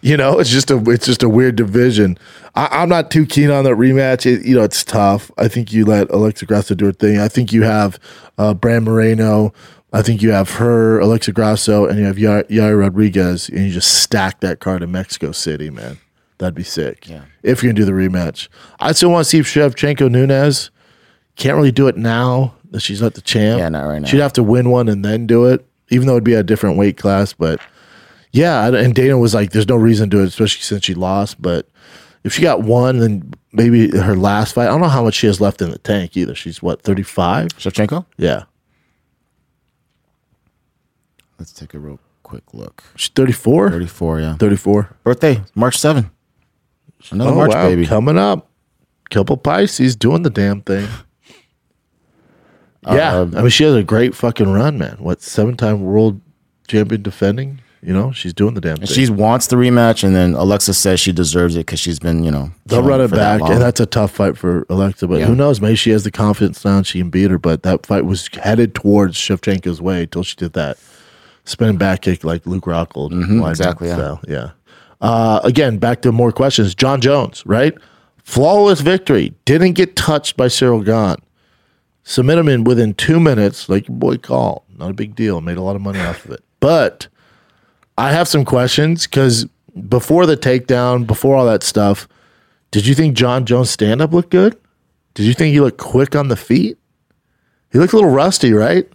[0.00, 2.16] you know, it's just a it's just a weird division.
[2.54, 4.24] I, I'm not too keen on that rematch.
[4.24, 5.30] It, you know, it's tough.
[5.36, 7.18] I think you let Alexa Grasso do her thing.
[7.18, 7.98] I think you have
[8.38, 9.52] uh, Brand Moreno.
[9.94, 13.70] I think you have her, Alexa Grasso, and you have Ya- Yair Rodriguez, and you
[13.70, 15.98] just stack that card in Mexico City, man.
[16.38, 17.08] That'd be sick.
[17.08, 17.22] Yeah.
[17.42, 18.48] If you're gonna do the rematch,
[18.80, 20.70] I still want to see if Shevchenko Nunes.
[21.36, 23.58] Can't really do it now that she's not the champ.
[23.58, 24.08] Yeah, not right now.
[24.08, 26.76] She'd have to win one and then do it, even though it'd be a different
[26.76, 27.32] weight class.
[27.32, 27.60] But
[28.32, 30.94] yeah, and- and Dana was like, "There's no reason to do it, especially since she
[30.94, 31.68] lost." But
[32.24, 34.64] if she got one, then maybe her last fight.
[34.64, 36.34] I don't know how much she has left in the tank either.
[36.34, 37.48] She's what 35.
[37.58, 38.06] Shevchenko?
[38.16, 38.42] Yeah,
[41.38, 42.84] Let's take a real quick look.
[42.96, 43.70] she's 34.
[43.70, 44.34] 34, yeah.
[44.36, 44.96] 34.
[45.04, 46.10] Birthday, March 7.
[47.10, 47.86] Another Oh, March wow, baby.
[47.86, 48.48] coming up.
[49.10, 50.88] Couple Pisces doing the damn thing.
[52.86, 54.96] Yeah, Um, I mean, she has a great fucking run, man.
[54.98, 56.20] What seven time world
[56.68, 57.60] champion defending?
[57.82, 58.86] You know, she's doing the damn thing.
[58.86, 62.30] She wants the rematch, and then Alexa says she deserves it because she's been, you
[62.30, 65.06] know, They'll run it for that back, and that's a tough fight for Alexa.
[65.06, 65.26] But Yeah.
[65.26, 65.60] who knows?
[65.60, 67.38] Maybe she has the confidence now and she can beat her.
[67.38, 70.78] But that fight was headed towards Shevchenko's way until she did that
[71.44, 73.12] spinning back kick like Luke Rockhold.
[73.12, 73.94] Mm-hmm, exactly, yeah.
[73.94, 74.20] style.
[74.26, 74.50] Yeah.
[75.00, 76.74] Uh, again, back to more questions.
[76.74, 77.74] Jon Jones, right?
[78.22, 79.34] Flawless victory.
[79.44, 81.22] Didn't get touched by Ciryl Gane.
[82.04, 84.62] Submit him in within two minutes, like your boy called.
[84.76, 85.40] Not a big deal.
[85.40, 86.42] Made a lot of money off of it.
[86.60, 87.08] But
[87.96, 89.46] I have some questions because
[89.88, 92.08] before the takedown, before all that stuff,
[92.70, 94.56] did you think Jon Jones stand up looked good?
[95.14, 96.78] Did you think he looked quick on the feet?
[97.72, 98.88] He looked a little rusty, right?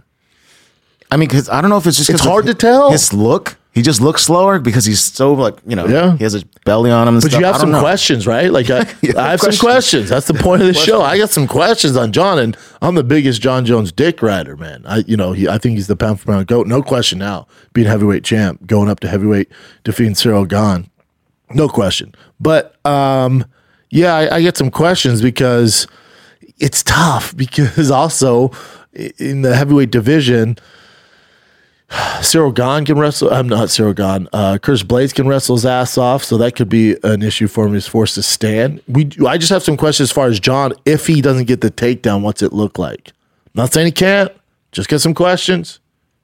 [1.11, 2.91] I mean, because I don't know if it's just It's hard to tell.
[2.91, 6.15] His look, he just looks slower because he's so like you know, Yeah.
[6.17, 7.15] he has a belly on him.
[7.15, 7.39] And But stuff.
[7.39, 7.79] you have some know.
[7.81, 8.51] questions, right?
[8.51, 9.57] Like I, Yeah, I have questions.
[9.57, 10.09] some questions.
[10.09, 11.01] That's the point of the show.
[11.01, 14.83] I got some questions on Jon, and I'm the biggest Jon Jones dick rider, man.
[14.85, 17.17] I, you know, he, I think he's the pound for pound goat, no question.
[17.19, 19.49] Now being heavyweight champ, going up to heavyweight,
[19.83, 20.89] defeating Ciryl Gane,
[21.53, 22.13] no question.
[22.39, 23.45] But um,
[23.89, 25.87] yeah, I, I get some questions because
[26.59, 27.33] it's tough.
[27.35, 28.51] Because also
[28.93, 30.57] in the heavyweight division.
[31.89, 33.31] Ciryl Gane can wrestle.
[33.31, 34.27] I'm not Ciryl Gane.
[34.31, 37.65] Uh, Curtis Blaydes can wrestle his ass off, so that could be an issue for
[37.65, 37.73] him.
[37.73, 38.81] He's forced to stand.
[38.87, 40.73] We, I just have some questions as far as Jon.
[40.85, 43.11] If he doesn't get the takedown, what's it look like?
[43.55, 44.31] Not saying he can't.
[44.71, 45.79] Just get some questions.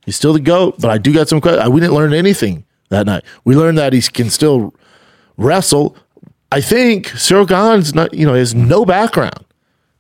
[0.06, 1.68] He's still the goat, but I do got some questions.
[1.70, 3.24] We didn't learn anything that night.
[3.44, 4.76] We learned that he can still
[5.38, 5.98] wrestle.
[6.52, 8.14] I think Ciryl Gane's not.
[8.14, 9.44] You know, has no background.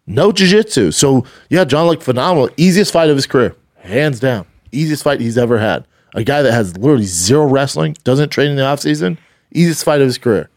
[0.06, 0.92] No jiu-jitsu.
[0.92, 2.52] So yeah, Jon looked phenomenal.
[2.56, 4.46] Easiest fight of his career, hands down.
[4.78, 5.86] Easiest fight he's ever had.
[6.14, 9.18] A guy that has literally zero wrestling, doesn't train in the offseason.
[9.52, 10.50] Easiest fight of his career.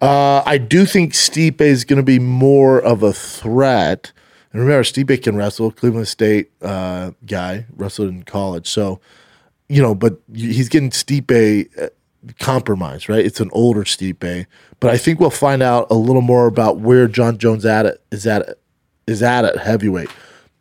[0.00, 4.12] Uh, I do think Stipe is going to be more of a threat.
[4.52, 5.72] And remember, Stipe can wrestle.
[5.72, 9.00] Cleveland State uh, guy wrestled in college, so
[9.68, 9.94] you know.
[9.94, 11.88] But he's getting Stipe uh,
[12.38, 13.24] compromised, right?
[13.24, 14.46] It's an older Stipe,
[14.80, 18.00] but I think we'll find out a little more about where Jon Jones at it,
[18.12, 18.58] is at
[19.06, 20.10] is at at heavyweight.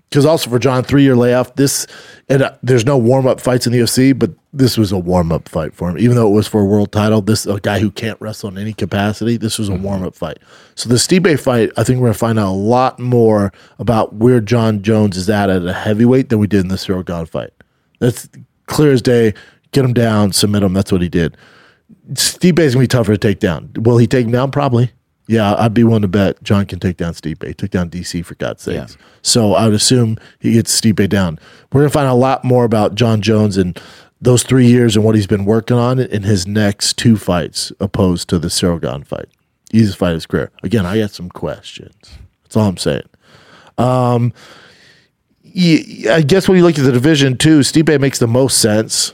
[0.10, 1.56] Because also for Jon, three year layoff.
[1.56, 1.86] This
[2.30, 5.32] and uh, there's no warm up fights in the UFC, but this was a warm
[5.32, 5.98] up fight for him.
[5.98, 8.58] Even though it was for a world title, this a guy who can't wrestle in
[8.58, 9.38] any capacity.
[9.38, 10.38] This was a warm up fight.
[10.76, 14.40] So the Stipe fight, I think we're gonna find out a lot more about where
[14.40, 17.52] Jon Jones is at at a heavyweight than we did in the Ciryl Gane fight.
[18.00, 18.30] That's
[18.66, 19.34] clear as day.
[19.74, 20.74] Get him down, submit him.
[20.74, 21.36] That's what he did.
[22.14, 23.72] Stipe is gonna be tougher to take down.
[23.76, 24.52] Will he take him down?
[24.52, 24.92] Probably.
[25.28, 27.56] Yeah, I'd be willing to bet Jon can take down Stipe.
[27.58, 28.98] Took down DC for God's sakes.
[28.98, 29.06] Yeah.
[29.22, 31.38] So I would assume he gets Stipe down.
[31.72, 33.80] We're gonna find a lot more about Jon Jones and
[34.22, 38.30] those three years and what he's been working on in his next two fights, opposed
[38.30, 39.28] to the Gane fight.
[39.74, 40.52] Easiest fight of his career.
[40.64, 42.18] Again, I got some questions.
[42.44, 43.04] That's all I'm saying.
[43.78, 44.34] Um,
[46.10, 49.14] I guess when you look at the division too, Stipe makes the most sense.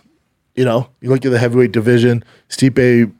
[0.56, 3.12] You know, you look at the heavyweight division, Stipe,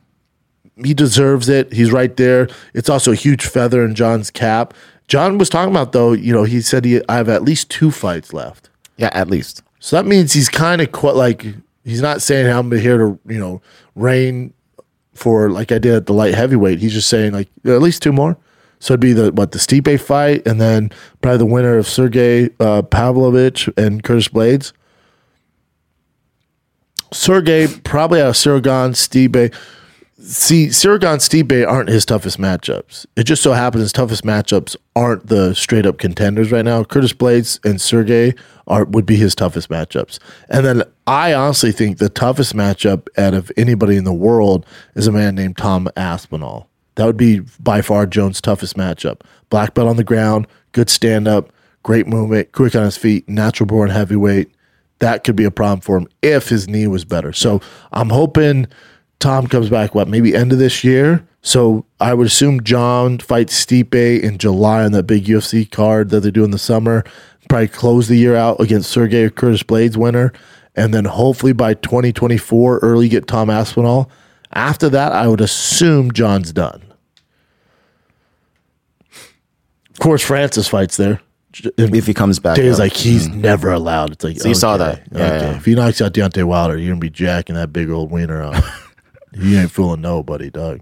[0.78, 1.72] he deserves it.
[1.74, 2.48] He's right there.
[2.74, 4.74] It's also a huge feather in Jon's cap.
[5.08, 7.92] Jon was talking about though, you know, he said he I have at least two
[7.92, 8.70] fights left.
[8.98, 9.64] Yeah, at least.
[9.80, 11.46] So that means he's kind of quite like
[11.84, 13.62] he's not saying I'm here to you know
[13.96, 14.54] reign
[15.14, 16.80] for like I did at the light heavyweight.
[16.80, 18.38] He's just saying like at least two more.
[18.80, 22.50] So it'd be the what the Stipe fight and then probably the winner of Sergey
[22.60, 24.74] uh, Pavlovich and Curtis Blaydes.
[27.12, 29.54] Sergey probably out of Ciryl Gane, Stipe.
[30.26, 33.06] See, Ciryl Gane, Stipe aren't his toughest matchups.
[33.18, 36.86] It just so happens his toughest matchups aren't the straight up contenders right now.
[36.86, 38.34] Curtis Blaydes and Sergey
[38.66, 40.20] are would be his toughest matchups.
[40.48, 45.08] And then I honestly think the toughest matchup out of anybody in the world is
[45.08, 46.70] a man named Tom Aspinall.
[46.96, 49.22] That would be by far Jones' toughest matchup.
[49.50, 51.52] Black belt on the ground, good stand up,
[51.84, 54.50] great movement, quick on his feet, natural born heavyweight.
[55.00, 57.34] That could be a problem for him if his knee was better.
[57.34, 57.60] So
[57.92, 58.68] I'm hoping
[59.24, 61.26] Tom comes back, what, maybe end of this year?
[61.42, 66.20] So I would assume Jon fights Stipe in July on that big UFC card that
[66.20, 67.06] they do in the summer.
[67.48, 70.34] Probably close the year out against Sergey or Curtis Blaydes winner.
[70.76, 74.12] And then hopefully by 2024, early get Tom Aspinall.
[74.52, 76.82] After that, I would assume Jon's done.
[79.90, 81.22] Of course, Francis fights there.
[81.78, 83.40] If he comes back, Dave's like he's mm-hmm.
[83.40, 84.12] never allowed.
[84.12, 85.04] It's like So you saw that.
[85.12, 85.46] Yeah, okay.
[85.46, 85.58] yeah.
[85.58, 88.62] If he knocks out Deontay Wilder, you're gonna be jacking that big old wiener out.
[89.36, 90.82] You ain't fooling nobody, Doug.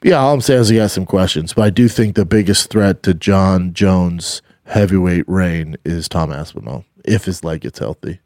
[0.00, 2.24] But yeah, all I'm saying is he has some questions, but I do think the
[2.24, 8.20] biggest threat to Jon Jones' heavyweight reign is Tom Aspinall if his leg gets healthy.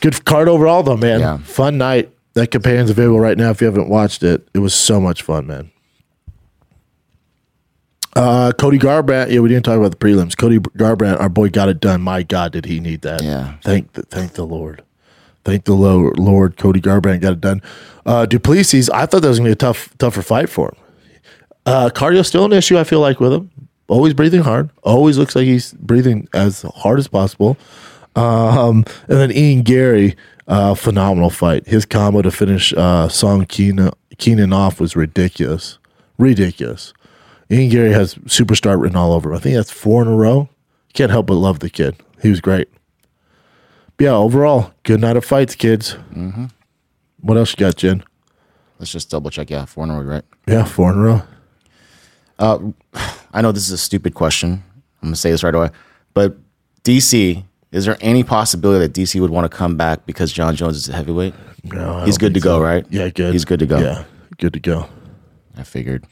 [0.00, 1.20] Good card overall, though, man.
[1.20, 1.38] Yeah.
[1.38, 2.10] Fun night.
[2.34, 4.48] That companion's available right now if you haven't watched it.
[4.54, 5.70] It was so much fun, man.
[8.16, 9.30] Uh, Cody Garbrandt.
[9.30, 10.36] Yeah, we didn't talk about the prelims.
[10.36, 12.02] Cody Garbrandt, our boy, got it done.
[12.02, 13.22] My God, did he need that?
[13.22, 13.54] Yeah.
[13.62, 14.82] Thank the thank the Lord.
[15.44, 16.56] Thank the Lord.
[16.56, 17.62] Cody Garbrandt got it done.
[18.06, 18.88] Uh, Duplessis.
[18.90, 20.76] I thought that was gonna be a tough tougher fight for him.
[21.66, 22.78] Uh, cardio still an issue.
[22.78, 23.50] I feel like with him.
[23.88, 24.70] Always breathing hard.
[24.82, 27.58] Always looks like he's breathing as hard as possible.
[28.16, 31.66] Um, and then Ian Garry, uh, phenomenal fight.
[31.66, 35.78] His combo to finish uh, Song Kenan, Kenan off was ridiculous.
[36.16, 36.94] Ridiculous.
[37.50, 39.36] Ian Garry has superstar written all over him.
[39.36, 40.48] I think that's four in a row.
[40.94, 41.96] Can't help but love the kid.
[42.22, 42.68] He was great.
[43.98, 45.94] Yeah, overall, good night of fights, kids.
[46.12, 46.46] Mm-hmm.
[47.20, 48.02] What else you got, Jen?
[48.78, 49.50] Let's just double check.
[49.50, 50.24] Yeah, four in a row, right?
[50.46, 51.22] Yeah, four in a row.
[53.32, 54.62] I know this is a stupid question.
[55.02, 55.70] I'm gonna say this right away,
[56.12, 56.36] but
[56.82, 57.44] DC.
[57.72, 60.88] Is there any possibility that DC would want to come back because Jon Jones is
[60.88, 61.34] a heavyweight?
[61.64, 62.86] No, I He's good to think go, right?
[62.88, 63.32] Yeah, good.
[63.32, 63.78] He's good to go.
[63.78, 64.04] Yeah,
[64.38, 64.88] good to go.
[65.56, 66.06] I figured.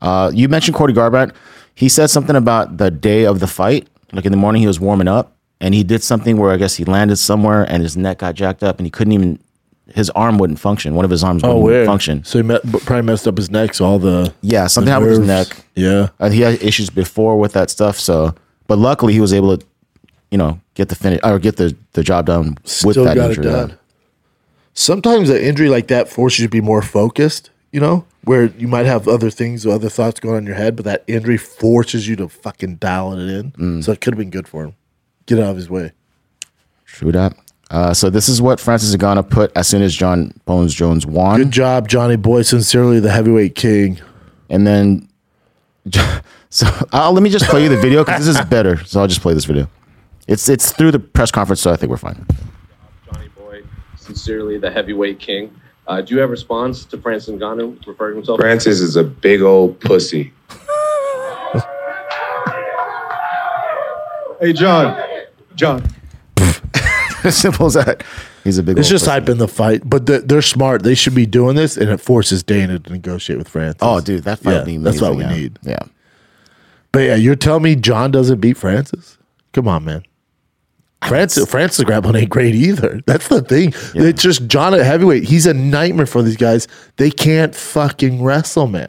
[0.00, 1.34] Uh, you mentioned Cody Garbrandt.
[1.74, 3.88] He said something about the day of the fight.
[4.12, 5.33] Like in the morning, he was warming up,
[5.64, 8.62] and he did something where I guess he landed somewhere and his neck got jacked
[8.62, 9.38] up, and he couldn't even.
[9.94, 10.94] His arm wouldn't function.
[10.94, 11.86] One of his arms Oh, wouldn't weird.
[11.86, 12.24] function.
[12.24, 13.74] So he met, probably messed up his neck.
[13.74, 15.48] So all the Yeah, something the happened with his neck.
[15.74, 17.98] Yeah, Uh, he had issues before with that stuff.
[18.00, 18.34] So,
[18.66, 19.66] but luckily he was able to,
[20.30, 23.46] you know, get the finish or get the the job done with that got injury.
[23.46, 23.78] it done.
[24.72, 27.50] Sometimes an injury like that forces you to be more focused.
[27.70, 30.54] You know, where you might have other things, or other thoughts going on in your
[30.56, 33.50] head, but that injury forces you to fucking dial it in.
[33.52, 33.84] Mm.
[33.84, 34.74] So it could have been good for him.
[35.26, 35.92] Get out of his way.
[36.86, 37.34] True that.
[37.70, 41.40] Uh, so this is what Francis Ngannou put as soon as Jon Bones Jones won,
[41.40, 42.42] Good job, Johnny Boy.
[42.42, 44.00] Sincerely, the heavyweight king.
[44.50, 45.08] and then
[46.50, 48.84] So uh, let me just play you the video because this is better.
[48.84, 49.68] So I'll just play this video.
[50.28, 52.24] It's it's through the press conference, so I think we're fine.
[53.12, 53.62] Johnny Boy,
[53.96, 55.52] sincerely the heavyweight king.
[55.88, 58.40] Uh, do you have a response to Francis Ngannou referring to himself?
[58.40, 60.32] Francis is a big old pussy.
[64.40, 64.96] Hey, John.
[65.56, 65.82] Jon.
[67.24, 68.02] as simple as that.
[68.42, 68.78] He's a big.
[68.78, 69.20] It's old just pussy.
[69.20, 70.82] hyping the fight, but they're, they're smart.
[70.82, 73.78] They should be doing this, and it forces Dana to negotiate with Francis.
[73.80, 75.40] Oh, dude, that fight Yeah, would be that's what amazing, we yeah.
[75.40, 75.58] need.
[75.62, 75.78] Yeah.
[76.92, 79.16] But yeah, you're telling me Jon doesn't beat Francis?
[79.52, 80.04] Come on, man.
[81.06, 83.00] Francis Francis grappling ain't great either.
[83.06, 83.74] That's the thing.
[83.94, 85.24] It's just Jon at heavyweight.
[85.24, 86.66] He's a nightmare for these guys.
[86.96, 88.88] They can't fucking wrestle, man.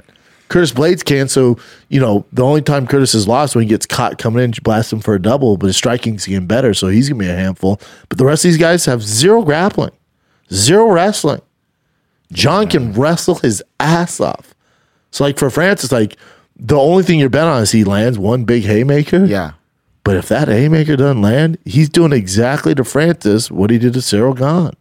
[0.49, 1.27] Curtis Blaydes can.
[1.27, 1.57] So
[1.89, 4.61] you know the only time Curtis is lost when he gets caught coming in, you
[4.61, 5.57] blast him for a double.
[5.57, 7.79] But his striking's getting better, so he's gonna be a handful.
[8.09, 9.91] But the rest of these guys have zero grappling,
[10.51, 11.41] zero wrestling.
[12.31, 14.55] Jon can wrestle his ass off.
[15.11, 16.17] So like for Francis, like
[16.57, 19.25] the only thing you're betting on is he lands one big haymaker.
[19.25, 19.53] Yeah.
[20.03, 23.99] But if that haymaker doesn't land, he's doing exactly to Francis what he did to
[23.99, 24.75] Ciryl Gane.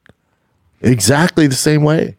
[0.83, 2.17] Exactly the same way.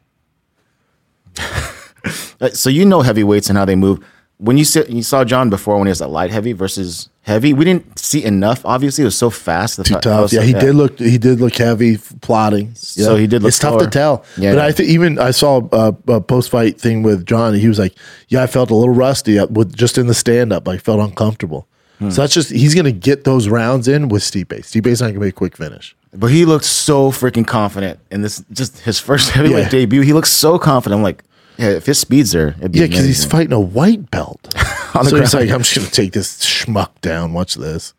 [2.42, 4.00] Uh, So you know heavyweights and how they move.
[4.38, 7.54] When you sit, you saw Jon before when he was a light heavy versus heavy.
[7.54, 8.66] We didn't see enough.
[8.66, 9.78] Obviously, it was so fast.
[9.86, 10.34] Too tough.
[10.34, 11.00] Yeah, so- he did look.
[11.00, 12.72] He did look heavy, plotting.
[12.76, 13.22] So Yeah.
[13.22, 14.26] he did look It's tough to tell.
[14.38, 14.66] Yeah, but yeah.
[14.66, 17.54] I think even I saw a, a post fight thing with Jon.
[17.54, 17.94] And he was like,
[18.28, 20.68] "Yeah, I felt a little rusty with just in the stand up.
[20.68, 21.66] I felt uncomfortable."
[22.00, 22.10] Hmm.
[22.10, 24.48] So that's just he's going to get those rounds in with Stipe.
[24.50, 25.96] Stipe's not going to be a quick finish.
[26.14, 28.44] But he looked so freaking confident in this.
[28.52, 30.02] Just his first heavyweight debut.
[30.02, 31.00] He looked so confident.
[31.00, 31.24] I'm like,
[31.58, 33.30] yeah, if his speed's there, it'd be Yeah, because he's amazing.
[33.30, 34.54] fighting a white belt.
[34.96, 35.48] On the so he's ground.
[35.48, 37.34] like, "I'm just going to take this schmuck down.
[37.34, 37.94] Watch this."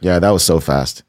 [0.00, 1.02] Yeah, that was so fast.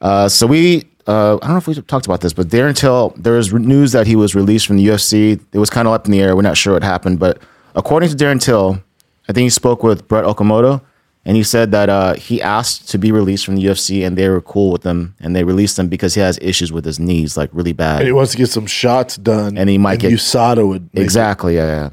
[0.00, 3.14] Uh, so we, uh, I don't know if we talked about this, but Darren Till,
[3.16, 5.40] there was news that he was released from the UFC.
[5.52, 6.36] It was kind of up in the air.
[6.36, 7.38] We're not sure what happened, but
[7.74, 8.82] according to Darren Till,
[9.28, 10.82] I think he spoke with Brett Okamoto,
[11.26, 14.28] and he said that uh, he asked to be released from the UFC, and they
[14.28, 17.36] were cool with him, and they released him because he has issues with his knees,
[17.36, 17.98] like really bad.
[18.00, 19.58] And he wants to get some shots done.
[19.58, 21.56] And he might get- USADA would exactly.
[21.56, 21.90] Yeah, yeah.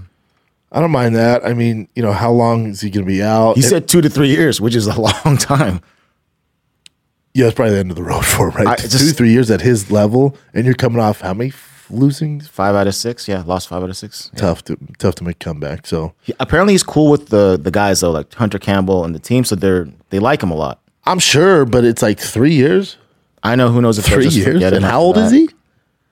[0.71, 1.45] I don't mind that.
[1.45, 3.55] I mean, you know, how long is he going to be out?
[3.57, 5.81] He And- said two to three years, which is a long time.
[7.33, 8.67] yeah, it's probably the end of the road for him, right?
[8.67, 11.51] I Two, just- three years at his level, and you're coming off how many
[11.93, 12.39] losing?
[12.41, 13.27] Five out of six.
[13.27, 14.29] Yeah, lost five out of six.
[14.33, 14.39] Yeah.
[14.41, 15.87] Tough to tough to make comeback.
[15.87, 19.19] So He- apparently, he's cool with the the guys though, like Hunter Campbell and the
[19.19, 20.79] team, so they're they like him a lot.
[21.05, 22.97] I'm sure, but it's like three years,
[23.43, 24.61] I know who knows if three years.
[24.63, 25.49] And how old is he?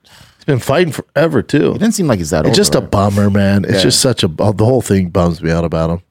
[0.04, 1.72] He's been fighting forever too.
[1.76, 2.48] It didn't seem like he's that old.
[2.48, 3.63] It's just a bummer, man.
[3.63, 3.82] It's Yeah.
[3.84, 6.02] just such a the whole thing bums me out about him.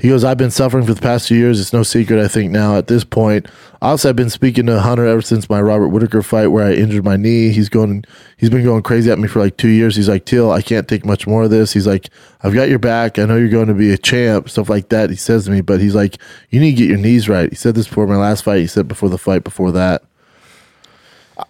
[0.00, 1.60] He goes, I've been suffering for the past few years.
[1.60, 3.46] It's no secret, I think, now at this point.
[3.82, 7.04] Also, I've been speaking to Hunter ever since my Robert Whitaker fight where I injured
[7.04, 7.50] my knee.
[7.50, 8.04] He's going,
[8.38, 9.96] he's been going crazy at me for like two years.
[9.96, 11.74] He's like, Till, I can't take much more of this.
[11.74, 12.08] He's like,
[12.42, 13.18] I've got your back.
[13.18, 15.10] I know you're going to be a champ, stuff like that.
[15.10, 16.16] He says to me, but he's like,
[16.48, 17.50] you need to get your knees right.
[17.50, 18.60] He said this before my last fight.
[18.60, 20.02] He said before the fight before that.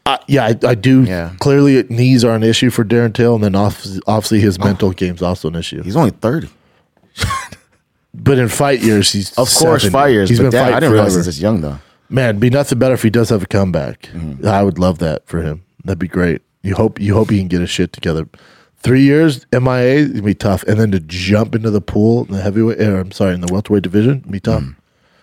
[0.06, 1.04] I, yeah, I, I do.
[1.04, 1.34] Yeah.
[1.38, 4.64] Clearly, knees are an issue for Darren Till, and then obviously, obviously his oh.
[4.64, 5.82] mental game's also an issue.
[5.82, 6.48] He's only thirty.
[8.14, 9.90] But in fight years, he's Of course, 70.
[9.90, 10.28] five years.
[10.28, 11.18] He's been damn, fighting I didn't realize forever.
[11.28, 11.78] he's this young though.
[12.08, 14.02] Man, be nothing better if he does have a comeback.
[14.12, 14.46] Mm-hmm.
[14.46, 15.62] I would love that for him.
[15.84, 16.42] That'd be great.
[16.62, 18.28] You hope you hope he can get his shit together.
[18.78, 22.40] Three years MIA gonna be tough, and then to jump into the pool in the
[22.42, 22.80] heavyweight.
[22.80, 24.64] Or, I'm sorry, in the welterweight division, be tough.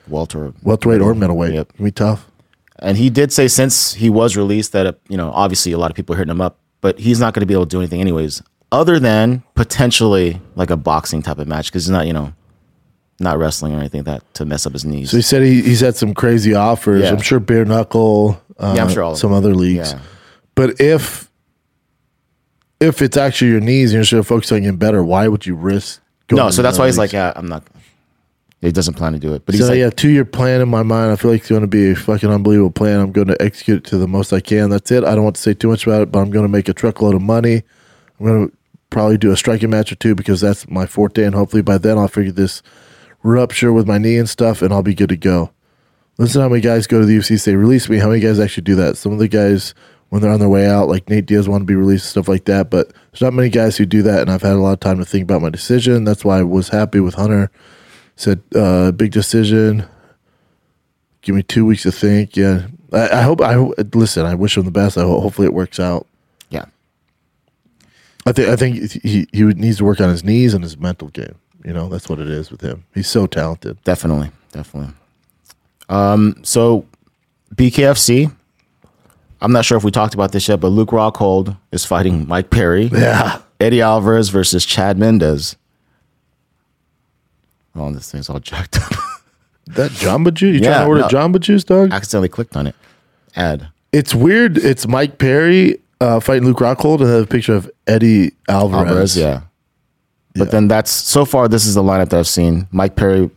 [0.07, 1.55] Walter, Welterweight or middleweight, Mm.
[1.55, 1.73] Yep.
[1.83, 2.25] be tough.
[2.79, 5.89] and he did say since he was released that uh, you know obviously a lot
[5.91, 7.79] of people are hitting him up, but he's not going to be able to do
[7.79, 12.13] anything anyways, other than potentially like a boxing type of match because he's not you
[12.13, 12.33] know
[13.19, 15.11] not wrestling or anything like that to mess up his knees.
[15.11, 17.03] So he said he, he's had some crazy offers.
[17.03, 17.11] Yeah.
[17.11, 18.41] I'm sure bare knuckle.
[18.59, 19.93] Uh, Yeah, I'm sure all some other leagues.
[19.93, 19.99] Yeah.
[20.55, 21.29] But if
[22.79, 25.55] if it's actually your knees and you're still focused on getting better, why would you
[25.55, 26.01] risk?
[26.27, 27.63] going no, so to that's why he's like, yeah, I'm not.
[28.61, 30.69] He doesn't plan to do it, but he's so like, yeah, two year plan in
[30.69, 31.11] my mind.
[31.11, 32.99] I feel like it's going to be a fucking unbelievable plan.
[32.99, 34.71] I'm going to execute it to the most I can.
[34.71, 35.03] That's it.
[35.03, 36.73] I don't want to say too much about it, but I'm going to make a
[36.73, 37.61] truckload of money.
[38.19, 38.57] I'm going to
[38.89, 41.99] probably do a striking match or two because that's my forte, and hopefully by then
[41.99, 42.63] I'll figure this
[43.23, 45.51] rupture with my knee and stuff, and I'll be good to go.
[46.17, 47.97] Listen, to how many guys go to the UFC say release me?
[47.97, 48.97] How many guys actually do that?
[48.97, 49.73] Some of the guys
[50.09, 52.45] when they're on their way out, like Nate Diaz, want to be released stuff like
[52.45, 52.69] that.
[52.69, 54.97] But there's not many guys who do that, and I've had a lot of time
[54.99, 56.05] to think about my decision.
[56.05, 57.51] That's why I was happy with Hunter
[58.17, 59.85] said uh, big decision.
[61.21, 62.35] Give me two weeks to think.
[62.35, 63.41] Yeah, I, I hope.
[63.41, 63.55] I
[63.93, 64.25] listen.
[64.25, 64.97] I wish him the best.
[64.97, 66.07] I hope, hopefully it works out.
[66.49, 66.65] yeah,
[68.25, 68.49] I think.
[68.49, 71.35] I think he he needs to work on his knees and his mental game.
[71.67, 72.85] You know, that's what it is with him.
[72.93, 73.77] He's so talented.
[73.83, 74.93] definitely, definitely.
[75.89, 76.85] Um, so
[77.55, 78.33] BKFC.
[79.41, 82.49] I'm not sure if we talked about this yet, but Luke Rockhold is fighting Mike
[82.51, 82.85] Perry.
[82.93, 83.41] Yeah.
[83.59, 85.57] Eddie Alvarez versus Chad Mendes.
[87.75, 88.91] Oh, this thing's all jacked up.
[89.67, 90.55] That Jamba Juice?
[90.55, 91.07] You Yeah, trying to order no.
[91.09, 91.91] Jamba Juice, dog?
[91.91, 92.75] Accidentally clicked on it.
[93.35, 93.67] Ad.
[93.91, 94.57] It's weird.
[94.57, 98.87] It's Mike Perry uh, fighting Luke Rockhold and a picture of Eddie Alvarez.
[98.87, 99.41] Alvarez, yeah.
[100.37, 100.51] But Yeah.
[100.51, 101.47] then that's so far.
[101.47, 103.29] This is the lineup that I've seen: Mike Perry,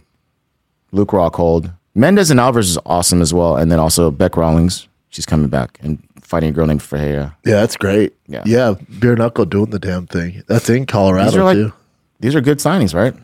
[0.93, 3.57] Luke Rockhold, Mendes, and Alvarez is awesome as well.
[3.57, 7.37] And then also Beck Rawlings, she's coming back and fighting a girl named Freya.
[7.45, 8.15] Yeah, that's great.
[8.29, 8.43] Yeah.
[8.47, 8.75] yeah.
[8.89, 10.43] Bare knuckle doing the damn thing.
[10.47, 11.73] That's in Colorado are like too.
[12.21, 13.15] these are good signings, right?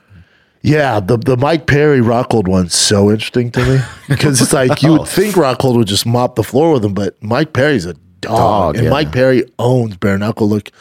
[0.63, 4.93] Yeah, the the Mike Perry Rockhold one's so interesting to me because it's like you
[4.93, 5.05] would oh.
[5.05, 8.77] think Rockhold would just mop the floor with him, but Mike Perry's a dog, Dog,
[8.77, 8.91] and yeah.
[8.91, 10.49] Mike Perry owns bare knuckle.
[10.49, 10.73] Look,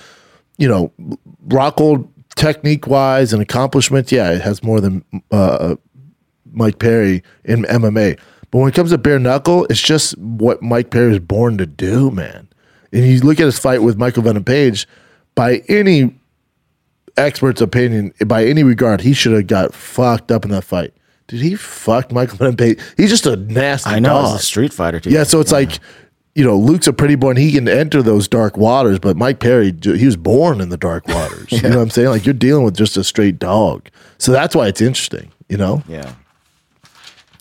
[0.57, 0.91] you know,
[1.47, 5.75] Rockhold technique wise and accomplishment, yeah, it has more than uh,
[6.51, 8.19] Mike Perry in MMA.
[8.51, 11.65] But when it comes to bare knuckle, it's just what Mike Perry is born to
[11.65, 12.47] do, man.
[12.91, 14.87] And you look at his fight with Michael Venom Page,
[15.33, 16.15] by any
[17.17, 20.93] expert's opinion, by any regard, he should have got fucked up in that fight.
[21.27, 22.79] Did he fuck Michael Venom Page?
[22.97, 24.35] He's just a nasty I know dog.
[24.35, 25.09] it's a street fighter too.
[25.09, 25.79] Yeah, so it's like,
[26.35, 29.39] you know, Luke's a pretty boy and he can enter those dark waters, but Mike
[29.39, 31.51] Perry, he was born in the dark waters.
[31.51, 32.09] You know what I'm saying?
[32.09, 33.87] Like you're dealing with just a straight dog.
[34.17, 35.81] So that's why it's interesting, you know?
[35.87, 36.13] yeah,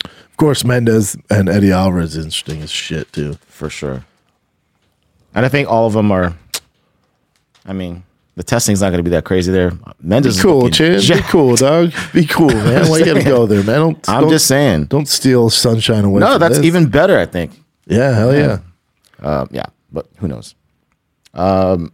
[0.03, 3.37] Of course, Mendes and Eddie Alvarez is interesting as shit, too.
[3.47, 4.05] for sure.
[5.33, 6.33] And I think all of them are.
[7.65, 8.03] I mean,
[8.35, 9.71] the testing's not going to be that crazy there.
[10.01, 10.99] Mendes Be is cool, Chan.
[11.01, 11.91] Be cool, dog.
[12.13, 12.87] Be cool, man.
[12.89, 13.79] Why you gotta go there, man?
[13.79, 14.85] Don't, I'm don't- just saying.
[14.85, 16.19] Don't steal sunshine away.
[16.21, 16.65] No, that's this.
[16.65, 17.17] even better.
[17.17, 17.51] I think.
[17.87, 18.59] Yeah, hell yeah.
[19.21, 20.55] Uh, yeah, but who knows?
[21.33, 21.93] Um,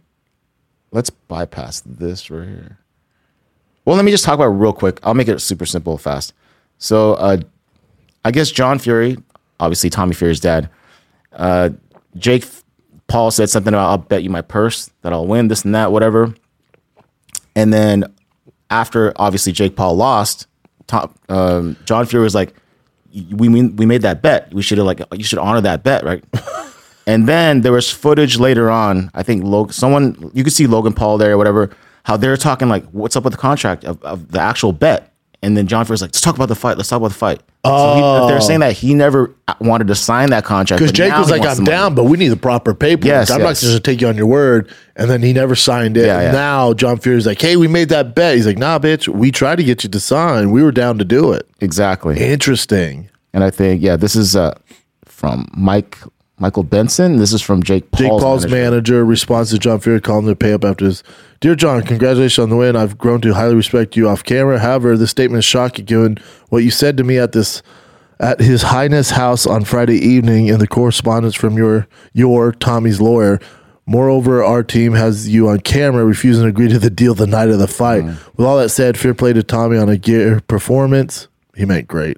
[0.90, 2.78] let's bypass this right here.
[3.84, 5.00] Well, let me just talk about real quick.
[5.02, 6.34] I'll make it super simple, fast.
[6.78, 7.38] So, uh,
[8.24, 9.16] I guess John Fury,
[9.58, 10.68] obviously Tommy Fury's dad,
[11.32, 11.70] uh,
[12.16, 12.44] Jake
[13.08, 15.90] Paul said something about I'll bet you my purse that I'll win this and that,
[15.92, 16.34] whatever.
[17.56, 18.04] And then
[18.70, 20.46] after obviously Jake Paul lost,
[20.86, 22.54] Tom, um, John Fury was like,
[23.12, 24.52] "We we we made that bet.
[24.54, 26.24] We should have like you should honor that bet, right?"
[27.06, 29.10] and then there was footage later on.
[29.14, 31.70] I think Logan, someone you could see Logan Paul there or whatever.
[32.04, 35.12] How they're talking like, "What's up with the contract of, of the actual bet?"
[35.44, 36.76] And then John Fury's like, "Let's talk about the fight.
[36.76, 40.30] Let's talk about the fight." So he, they're saying that he never wanted to sign
[40.30, 42.74] that contract Because Jake was like, I'm the money." down, but we need the proper
[42.74, 43.06] paperwork.
[43.06, 43.46] Yes, I'm yes.
[43.46, 44.68] not just going to take you on your word.
[44.96, 46.06] And then he never signed it.
[46.06, 46.32] Yeah, yeah.
[46.32, 48.34] Now John Fury's like, hey, we made that bet.
[48.34, 50.50] He's like, nah, bitch, we tried to get you to sign.
[50.50, 51.48] We were down to do it.
[51.60, 52.18] Exactly.
[52.18, 53.08] Interesting.
[53.32, 54.58] And I think, yeah, this is uh,
[55.04, 55.98] from Mike
[56.42, 57.18] Michael Benson.
[57.18, 58.70] This is from Jake Paul's, Jake Paul's manager.
[58.70, 61.04] manager responds to John Fury calling to pay up after his
[61.38, 62.74] Dear John, congratulations on the win.
[62.74, 64.58] I've grown to highly respect you off camera.
[64.58, 66.18] However, this statement is shocking given
[66.48, 67.62] what you said to me at this
[68.18, 73.38] at his highness house on Friday evening and the correspondence from your your Tommy's lawyer.
[73.86, 77.50] Moreover, our team has you on camera refusing to agree to the deal the night
[77.50, 78.02] of the fight.
[78.36, 81.28] With all that said, fair play to Tommy on a gear performance.
[81.54, 82.16] He meant great.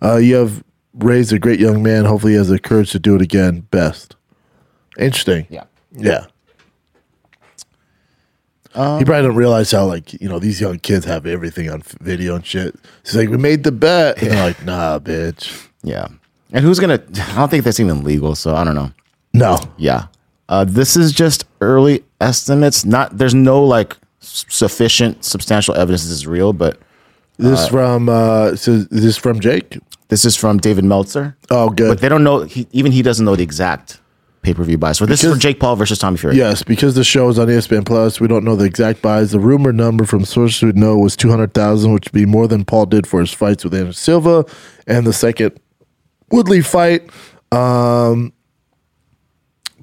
[0.00, 0.62] Uh, you have
[0.94, 2.04] raised a great young man.
[2.04, 3.60] Hopefully, he has the courage to do it again.
[3.70, 4.16] Best.
[4.98, 5.46] Interesting.
[5.50, 5.64] Yeah.
[5.96, 6.26] Yeah.
[8.74, 12.34] he probably don't realize how like you know these young kids have everything on video
[12.34, 12.74] and shit.
[13.04, 15.68] He's like, we made the bet, and they're like, nah, bitch.
[15.82, 16.08] Yeah.
[16.52, 18.34] And who's going to, I don't think that's even legal.
[18.36, 18.92] So I don't know.
[19.32, 20.06] No, Yeah.
[20.48, 22.84] Uh, this is just early estimates.
[22.84, 26.78] Not, there's no like sufficient, substantial evidence this is real, but
[27.38, 29.78] this is from uh, so is this from Jake.
[30.08, 31.36] This is from David Meltzer.
[31.50, 31.88] Oh, good.
[31.88, 34.00] But they don't know, he, even he doesn't know the exact
[34.42, 34.92] pay per view buy.
[34.92, 36.36] So this is Because- for Jake Paul versus Tommy Fury.
[36.36, 39.30] Yes, because the show is on ESPN Plus, we don't know the exact buys.
[39.32, 42.46] The rumored number from sources who know was two hundred thousand, which would be more
[42.46, 44.44] than Paul did for his fights with Anderson Silva
[44.86, 45.58] and the second
[46.30, 47.08] Woodley fight.
[47.52, 48.32] Um,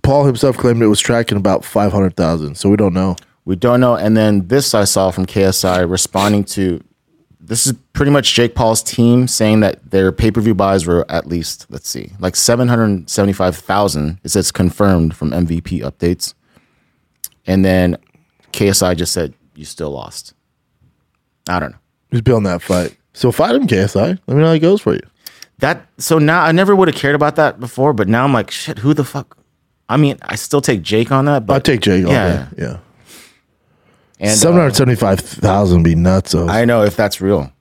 [0.04, 3.16] Paul himself claimed it was tracking about five hundred thousand, so we don't know.
[3.46, 3.96] We don't know.
[3.96, 6.84] And then this I saw from KSI responding to
[7.52, 11.06] this is pretty much Jake Paul's team saying that their pay per view buys were
[11.12, 14.22] at least, let's see, like 775,000.
[14.24, 16.34] It says confirmed from MVP updates.
[17.46, 17.98] And then
[18.54, 20.34] KSI just said, you still lost.
[21.50, 21.78] I don't know.
[22.12, 22.96] Who's building that fight?
[23.12, 24.18] So fight him, KSI.
[24.28, 25.02] Let me know how it goes for you.
[25.58, 28.50] That so now I never would have cared about that before, but now I'm like,
[28.50, 29.38] shit, who the fuck?
[29.90, 32.08] I mean, I still take Jake on that, but I take Jake.
[32.08, 32.48] Yeah.
[32.58, 32.78] yeah.
[34.22, 36.32] And, Seven hundred seventy-five thousand would be nuts.
[36.34, 36.48] though.
[36.48, 37.52] I know if that's real.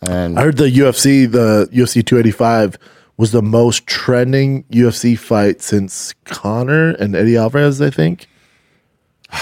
[0.00, 2.76] And I heard the UFC, the UFC 285
[3.16, 8.28] was the most trending UFC fight since Conor and Eddie Alvarez, I think.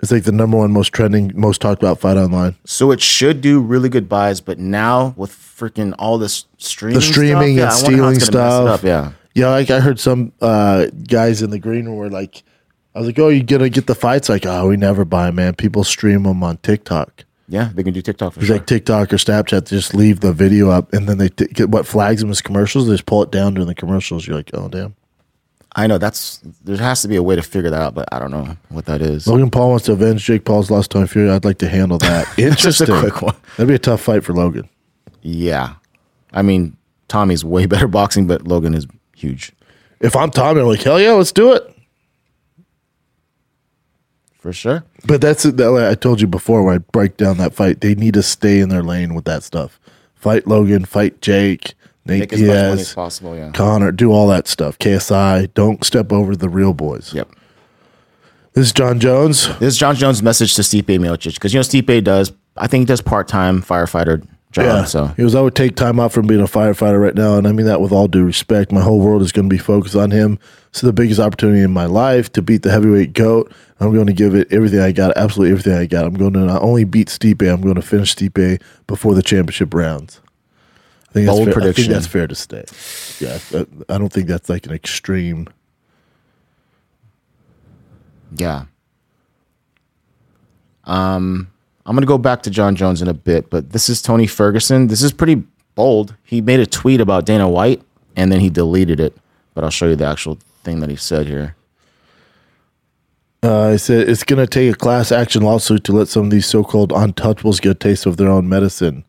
[0.00, 2.56] It's like the number one most trending, most talked about fight online.
[2.66, 7.00] So it should do really good buys, but now with freaking all this streaming, The
[7.00, 8.68] streaming stuff, and yeah, I wonder how it's stealing gonna mess it stuff.
[8.68, 12.42] up, yeah, Yeah, like I heard some uh, guys in the green room were like,
[12.94, 14.28] I was like, oh, you gonna get the fights?
[14.28, 15.54] Like, oh, we never buy man.
[15.54, 17.24] People stream them on TikTok.
[17.48, 18.56] Yeah, they can do TikTok for It's sure.
[18.56, 19.66] like TikTok or Snapchat.
[19.68, 22.40] They just leave the video up, and then they t- get what flags them as
[22.40, 22.86] commercials.
[22.86, 24.26] They just pull it down during the commercials.
[24.26, 24.94] You're like, oh damn.
[25.76, 28.20] I know that's there has to be a way to figure that out, but I
[28.20, 29.26] don't know what that is.
[29.26, 31.28] Logan Paul wants to avenge Jake Paul's lost Tony Fury.
[31.30, 32.26] I'd like to handle that.
[32.36, 32.46] Just a
[32.84, 32.98] Interesting.
[33.00, 33.34] quick one.
[33.56, 34.68] That'd be a tough fight for Logan.
[35.22, 35.74] Yeah,
[36.32, 36.76] I mean
[37.08, 38.86] Tommy's way better boxing, but Logan is
[39.16, 39.52] huge
[40.00, 41.73] If I'm Tommy, I'm like, hell yeah, let's do it.
[44.44, 44.84] For sure.
[45.06, 45.56] But that's it.
[45.56, 47.80] that- like I told you before when I break down that fight.
[47.80, 49.80] They need to stay in their lane with that stuff.
[50.14, 51.72] Fight Logan, fight Jake,
[52.04, 53.34] Nate Make as much money as Diaz, possible.
[53.34, 53.52] Yeah.
[53.52, 54.78] Conor, do all that stuff.
[54.78, 57.14] KSI, don't step over the real boys.
[57.14, 57.30] Yep.
[58.52, 59.48] This is Jon Jones.
[59.60, 62.30] This is Jon Jones' message to Stipe Miocic because you know Stipe does.
[62.58, 64.64] I think he does part time firefighter job.
[64.64, 64.84] Yeah.
[64.84, 67.36] So he was, I would take time out from being a firefighter right now.
[67.36, 68.72] And I mean that with all due respect.
[68.72, 70.38] My whole world is going to be focused on him.
[70.72, 73.52] So the biggest opportunity in my life to beat the heavyweight GOAT.
[73.80, 76.04] I'm going to give it everything I got, absolutely everything I got.
[76.06, 79.74] I'm going to not only beat Stipe, I'm going to finish Stipe before the championship
[79.74, 80.20] rounds.
[81.10, 81.52] I think that's Bold fair.
[81.52, 81.84] I prediction.
[81.84, 82.64] think that's fair to stay.
[83.20, 85.48] Yeah, I- I don't think that's like an extreme.
[88.36, 88.64] yeah.
[90.84, 91.50] Um,
[91.86, 94.86] I'm gonna go back to Jon Jones in a bit, but this is Tony Ferguson.
[94.86, 95.42] This is pretty
[95.74, 96.14] bold.
[96.24, 97.82] He made a tweet about Dana White
[98.16, 99.16] and then he deleted it.
[99.54, 101.54] But I'll show you the actual thing that he said here.
[103.42, 106.30] Uh, I said it's going to take a class action lawsuit to let some of
[106.30, 109.04] these so-called untouchables get a taste of their own medicine.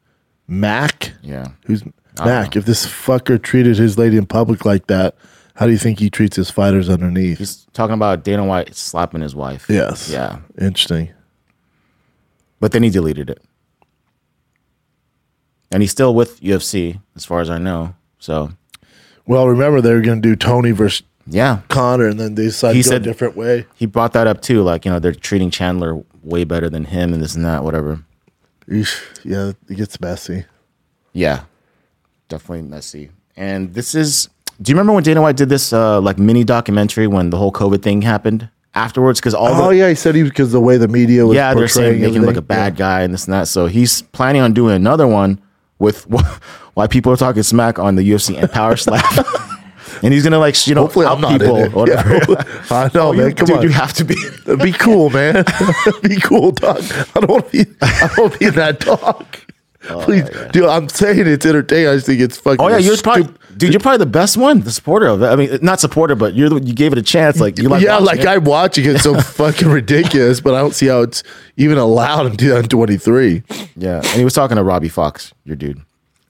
[0.47, 1.47] Mac, Yeah.
[1.67, 1.83] Who's
[2.23, 2.55] Mac?
[2.57, 5.15] If this fucker treated his lady in public like that,
[5.55, 7.37] how do you think he treats his fighters underneath?
[7.37, 9.65] He's talking about Dana White slapping his wife.
[9.69, 10.09] yes.
[10.09, 10.39] Yeah.
[10.59, 11.11] Interesting.
[12.59, 13.41] But then he deleted it.
[15.71, 17.95] And he's still with UFC, as far as I know.
[18.19, 18.51] So
[19.25, 21.61] Well, remember they were going to do Tony versus yeah.
[21.69, 23.65] Conor, and then they decided He to go said- a different way.
[23.75, 24.61] He brought that up too.
[24.61, 28.03] Like, you know, they're treating Chandler way better than him and this and that, whatever.
[28.69, 29.01] Eesh.
[29.23, 30.45] Yeah, it gets messy.
[31.13, 31.41] Yeah.
[32.29, 33.11] Definitely messy.
[33.35, 34.29] And this is
[34.61, 37.51] do you remember when Dana White did this uh like mini documentary when the whole
[37.51, 39.19] COVID thing happened afterwards?
[39.19, 41.53] Because all Oh the yeah, he said he because the way the media was yeah,
[41.53, 43.47] they're saying making him look a bad guy and this and that.
[43.47, 45.41] So he's planning on doing another one
[45.79, 46.03] with
[46.75, 49.03] why people are talking smack on the UFC and Power Slap.
[50.03, 52.15] and he's gonna like you know Hopefully, out I'm not in people or whatever.
[52.29, 52.43] Yeah.
[52.69, 53.33] I know, Oh, you- man.
[53.35, 54.15] Come dude, on, you have to be.
[54.61, 55.43] be cool, man.
[56.03, 56.83] be cool, dog.
[57.15, 57.71] I don't want to be.
[57.81, 59.25] I don't want to be that dog.
[59.89, 60.65] Oh, Please, dude.
[60.65, 61.87] I'm saying it's entertaining.
[61.87, 62.59] I just think it's fucking.
[62.59, 63.71] Oh yeah, you're probably dude.
[63.71, 65.27] You're probably the best one, the supporter of it.
[65.27, 67.39] I mean, not supporter, but you're the, you gave it a chance.
[67.39, 68.27] Like you like yeah, like it.
[68.27, 71.23] I'm watching it so fucking ridiculous, but I don't see how it's
[71.57, 73.43] even allowed in 2023.
[73.75, 73.97] yeah.
[73.97, 75.81] And he was talking to Robbie Fox, your dude.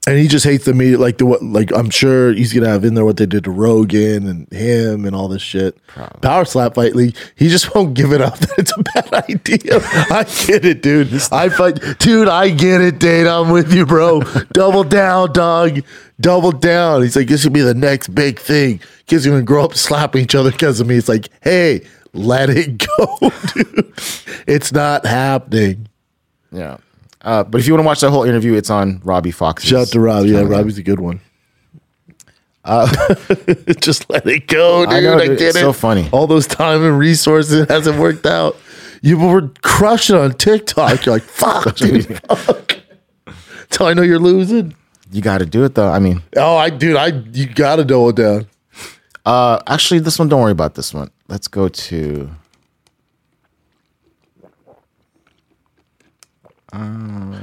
[0.08, 2.84] And he just hates the media, like the what, like I'm sure he's gonna have
[2.84, 5.76] in there what they did to Rogan and him and all this shit.
[6.22, 7.16] Power slap fight league.
[7.34, 8.38] He just won't give it up.
[8.38, 9.80] That it's a bad idea.
[9.82, 11.12] I get it, dude.
[11.32, 12.28] I fight, dude.
[12.28, 13.26] I get it, Dane.
[13.26, 14.20] I'm with you, bro.
[14.52, 15.80] Double down, dog.
[16.20, 17.02] Double down.
[17.02, 18.80] He's like, this should be the next big thing.
[19.06, 20.94] Kids are gonna grow up slapping each other because of me.
[20.94, 23.18] It's like, hey, let it go,
[23.54, 23.92] dude.
[24.46, 25.88] It's not happening.
[26.52, 26.76] Yeah.
[27.26, 29.64] Uh, but if you want to watch that whole interview, it's on Robbie Fox.
[29.64, 30.24] Shout out to Rob.
[30.26, 31.20] Yeah, Robbie's a good one.
[33.80, 34.94] just let it go, dude.
[34.94, 35.38] I I, know, dude.
[35.38, 35.60] get It's it.
[35.60, 36.08] so funny.
[36.12, 38.56] All those time and resources hasn't worked out.
[39.02, 41.04] You were crushing on TikTok.
[41.06, 42.76] You're like, fuck, dude, fuck.
[43.26, 44.74] That's I know you're losing.
[45.12, 45.88] You got to do it though.
[45.90, 48.46] I mean, Oh, I, dude, I, you gotta double down.
[49.24, 50.28] uh, actually, this one.
[50.28, 51.10] Don't worry about this one.
[51.28, 52.30] Let's go to.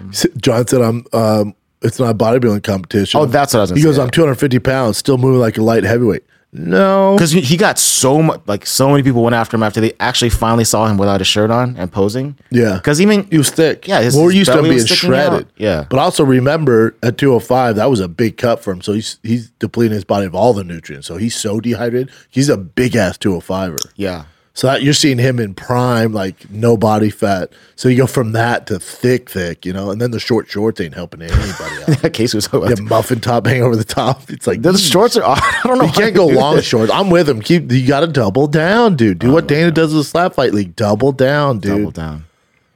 [0.09, 1.05] S- Jon said, "I'm.
[1.13, 4.01] Um, it's not a bodybuilding competition." Oh, that's what I was gonna He goes, say.
[4.03, 6.23] "I'm 250 pounds, still moving like a light heavyweight."
[6.55, 9.81] No, Because he, he got so much, like so many people went after him after
[9.81, 12.37] they actually finally saw him without a shirt on and posing.
[12.51, 12.75] Yeah.
[12.75, 13.87] Because even He was thick.
[13.87, 15.29] Yeah, his- well, we're his used to him belly being was sticking out.
[15.31, 15.47] shredded.
[15.57, 15.85] Yeah.
[15.89, 18.81] but also remember at 205 that was a big cut for him.
[18.83, 21.07] So he's he's depleting his body of all the nutrients.
[21.07, 22.11] So he's so dehydrated.
[22.29, 23.77] He's a big ass 205er.
[23.95, 24.25] yeah,
[24.55, 27.51] So that, you're seeing him in prime, like no body fat.
[27.75, 30.79] So you go from that to thick, thick, you know, and then the short shorts
[30.79, 31.43] ain't helping anybody
[31.87, 31.87] out.
[32.01, 32.47] that case was.
[32.49, 34.21] the muffin top hang over the top.
[34.29, 35.23] It's like The shorts are.
[35.37, 35.85] I don't know.
[35.85, 36.61] you can't go long that.
[36.61, 36.91] shorts.
[36.91, 37.41] I'm with him.
[37.41, 39.17] Keep you got to double down, dude.
[39.17, 40.75] Do what Dana does with the slap fight league.
[40.75, 41.77] Double down, dude.
[41.79, 42.25] Double down.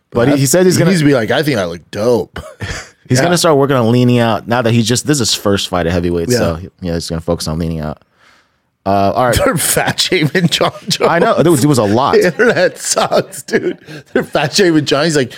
[0.09, 0.89] But he, he said he's he gonna.
[0.91, 2.39] needs to be like, I think I look dope.
[3.07, 3.25] He's Yeah.
[3.25, 5.85] gonna start working on leaning out now that he's just this is his first fight
[5.85, 6.29] at heavyweight.
[6.31, 6.69] So Yeah.
[6.81, 8.01] yeah, he's gonna focus on leaning out.
[8.87, 11.01] Uh, all right, They're fat shaming Jon Jones.
[11.01, 12.13] I know there was, there was a lot.
[12.13, 13.77] The internet sucks, dude.
[14.13, 15.03] They're fat shaming Jon.
[15.03, 15.33] He's like,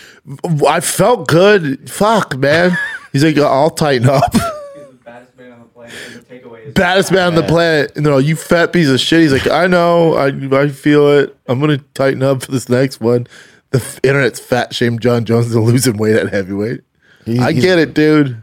[0.68, 1.90] I felt good.
[1.90, 2.78] Fuck, man.
[3.12, 4.32] He's like, I'll tighten up.
[4.34, 5.96] He's the baddest man on the planet.
[6.06, 7.92] And the takeaway is Baddest man on the planet.
[7.96, 9.22] You know, you fat piece of shit.
[9.22, 10.14] He's like, I know.
[10.14, 11.36] I I feel it.
[11.48, 13.26] I'm gonna tighten up for this next one.
[13.72, 16.82] The f- internet's fat shame Jon Jones is losing weight at heavyweight.
[17.26, 18.38] He- I he's- get it, dude.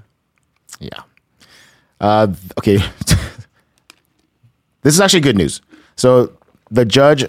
[0.81, 1.01] Yeah.
[2.01, 2.27] Uh,
[2.59, 2.79] okay.
[4.87, 5.61] This is actually good news.
[5.97, 6.30] So
[6.70, 7.24] the judge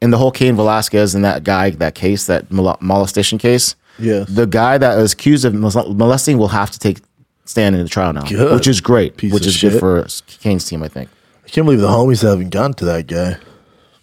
[0.00, 4.26] in the whole Cain Velasquez and that guy, that case, that mol- molestation case, Yes.
[4.30, 7.02] the guy that was accused of mol- molesting will have to take
[7.44, 8.54] stand in the trial now, Good.
[8.54, 9.80] which is great, Piece which of is good shit.
[9.80, 10.06] for
[10.40, 11.10] Cain's team, I think.
[11.44, 13.36] I can't believe the homies haven't gotten to that guy.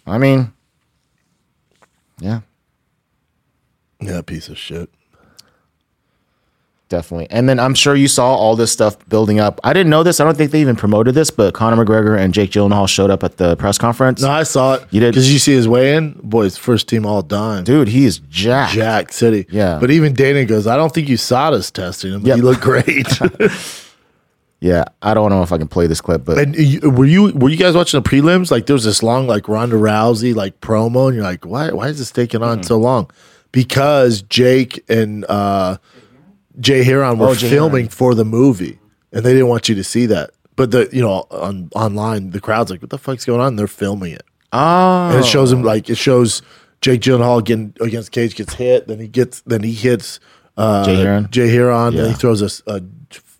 [0.06, 0.52] I mean,
[2.20, 2.42] yeah,
[4.00, 4.88] Yeah, piece of shit.
[6.92, 7.26] Definitely.
[7.30, 9.58] And then I'm sure you saw all this stuff building up.
[9.64, 10.20] I didn't know this.
[10.20, 13.24] I don't think they even promoted this, but Conor McGregor and Jake Gyllenhaal showed up
[13.24, 14.20] at the press conference.
[14.20, 14.86] No, I saw it.
[14.90, 15.12] You did?
[15.12, 16.12] because you see his weigh in.
[16.12, 17.64] Boy, Boys, first team all done.
[17.64, 18.74] Dude, he is jacked.
[18.74, 19.46] Jack City.
[19.50, 19.78] Yeah.
[19.80, 22.26] But even Dana goes, I don't think you saw this testing him.
[22.26, 22.36] Yep.
[22.36, 23.06] He looked great.
[24.62, 26.54] Yeah, I don't know if I can play this clip, but and
[26.96, 28.52] were you were you guys watching the prelims?
[28.52, 31.88] Like there was this long like Ronda Rousey like promo, and you're like, why why
[31.88, 33.10] is this taking on so long?
[33.50, 35.78] Because Jake and uh
[36.60, 37.92] Jay Hieron were Oh, Jay filming Hieron.
[37.92, 38.78] for the movie,
[39.12, 40.30] and they didn't want you to see that.
[40.56, 43.56] But the you know on online the crowd's like, what the fuck's going on?
[43.56, 44.22] They're filming it.
[44.52, 46.42] oh, and it shows him like it shows
[46.82, 50.20] Jake Gyllenhaal getting against Cage gets hit, then he gets then he hits
[50.58, 51.30] uh, Jay Hieron?
[51.30, 52.82] Jay Hieron, then he throws a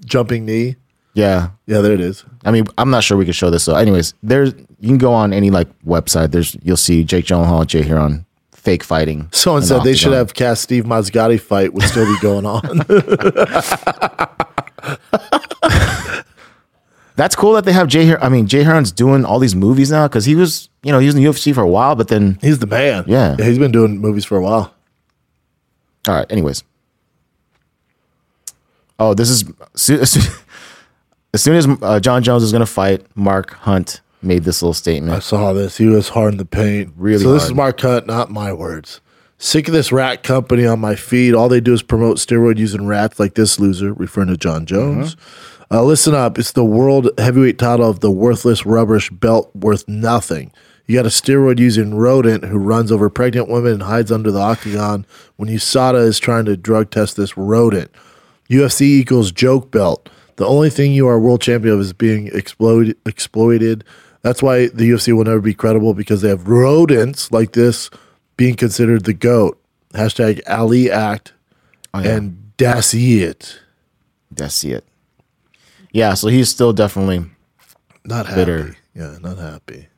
[0.05, 0.77] jumping knee.
[1.15, 1.51] yeah.
[1.67, 2.25] Yeah, there it is.
[2.45, 3.63] I mean, I'm not sure we could show this.
[3.65, 6.33] So, anyways, there's you can go on any like website.
[6.33, 8.25] There's you'll see Jake Gyllenhaal, Jay Hieron
[8.63, 9.29] fake fighting.
[9.33, 12.63] Someone said they should have cast Steve Mazzagatti fight would still be going on.
[17.15, 18.07] That's cool that they have Jay.
[18.07, 20.99] Her- I mean, Jay Hieron's doing all these movies now because he was, you know,
[20.99, 23.05] he was in the UFC for a while, but then He's the man.
[23.07, 23.37] Yeah.
[23.37, 24.75] he's been doing movies for a while.
[26.09, 26.27] All right.
[26.31, 26.65] Anyways.
[28.99, 29.45] Oh, this is
[29.75, 34.45] as soon as, soon as uh, Jon Jones is going to fight, Mark Hunt made
[34.45, 35.17] this little statement.
[35.17, 35.79] I saw this.
[35.79, 36.93] He was hard in the paint.
[36.97, 37.57] Really So this is hard.
[37.57, 39.01] Mark Hunt, not my words.
[39.39, 41.35] Sick of this rat company on my feed.
[41.35, 45.17] All they do is promote steroid using rats like this loser, referring to Jon Jones.
[45.71, 46.39] Uh, listen up.
[46.39, 50.53] It's the world heavyweight title of the worthless rubbish belt worth nothing.
[50.87, 54.41] You got a steroid using rodent who runs over pregnant women and hides under the
[54.41, 55.07] octagon
[55.37, 57.91] when USADA is trying to drug test this rodent.
[58.51, 60.09] UFC equals joke belt.
[60.37, 62.97] The only thing you are world champion of is being exploited.
[63.07, 63.85] exploited.
[64.23, 67.91] That's why the UFC will never be credible because they have rodents like this
[68.37, 69.59] being considered the GOAT.
[69.95, 71.33] Hashtag Ali Act
[71.93, 73.61] oh, and Das it.
[74.31, 74.85] That's it.
[75.91, 76.15] Yeah.
[76.15, 77.27] So he's still definitely.
[78.05, 78.41] Not happy.
[78.41, 78.77] Bitter.
[78.95, 79.89] Yeah, not happy.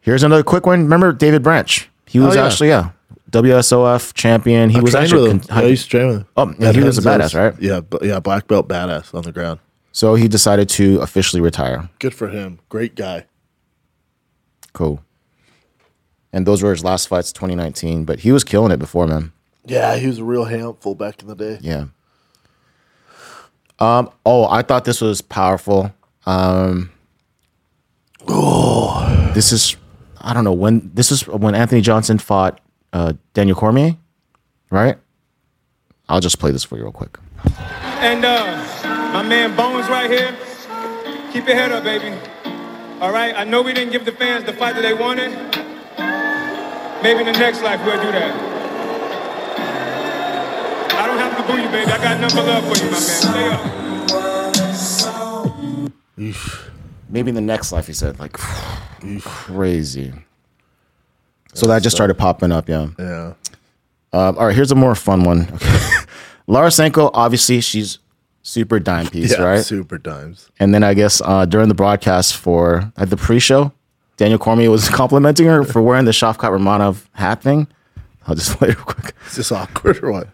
[0.00, 0.82] Here's another quick one.
[0.82, 1.88] Remember David Branch?
[2.06, 2.46] He was Oh, yeah.
[2.46, 2.90] actually yeah
[3.30, 4.70] WSOF champion.
[4.70, 6.26] He I was actually con- Yeah, I used to train with him.
[6.36, 7.60] Oh, yeah, he was a badass, right?
[7.60, 9.58] Yeah, but yeah, black belt badass on the ground.
[9.94, 11.88] So he decided to officially retire.
[12.00, 12.58] Good for him.
[12.68, 13.26] Great guy.
[14.72, 15.00] Cool.
[16.32, 18.04] And those were his last fights, 2019.
[18.04, 19.32] But he was killing it before, man.
[19.64, 21.58] Yeah, he was a real handful back in the day.
[21.60, 21.86] Yeah.
[23.78, 24.10] Um.
[24.26, 25.94] Oh, I thought this was powerful.
[26.26, 26.90] Um.
[28.26, 29.76] Oh, this is.
[30.20, 30.90] I don't know when.
[30.92, 32.60] This is when Anthony Johnson fought
[32.92, 33.96] uh, Daniel Cormier,
[34.70, 34.98] right?
[36.08, 37.16] I'll just play this for you real quick.
[38.00, 38.83] And uh,
[39.14, 40.36] my man Bones right here.
[41.32, 42.18] Keep your head up, baby.
[43.00, 43.32] All right.
[43.36, 45.30] I know we didn't give the fans the fight that they wanted.
[47.00, 48.34] Maybe in the next life we'll do that.
[50.94, 51.92] I don't have to boo you, baby.
[51.92, 54.74] I got number love for you, my man.
[54.74, 56.44] Stay up.
[57.08, 58.32] Maybe in the next life, he said, like
[59.22, 60.12] crazy.
[61.52, 62.88] So that just started popping up, yeah.
[62.98, 63.34] Yeah.
[64.12, 65.46] Um, all right, here's a more fun one.
[66.48, 67.98] Lara Senko, obviously, she's
[68.44, 69.64] super dime piece, Yeah, right?
[69.64, 70.48] super dimes.
[70.60, 73.72] And then I guess uh, during the broadcast for at the pre-show,
[74.16, 77.66] Daniel Cormier was complimenting her for wearing the Shavkat Rakhmonov hat thing.
[78.28, 79.14] I'll just play it real quick.
[79.26, 80.28] Is this awkward or what?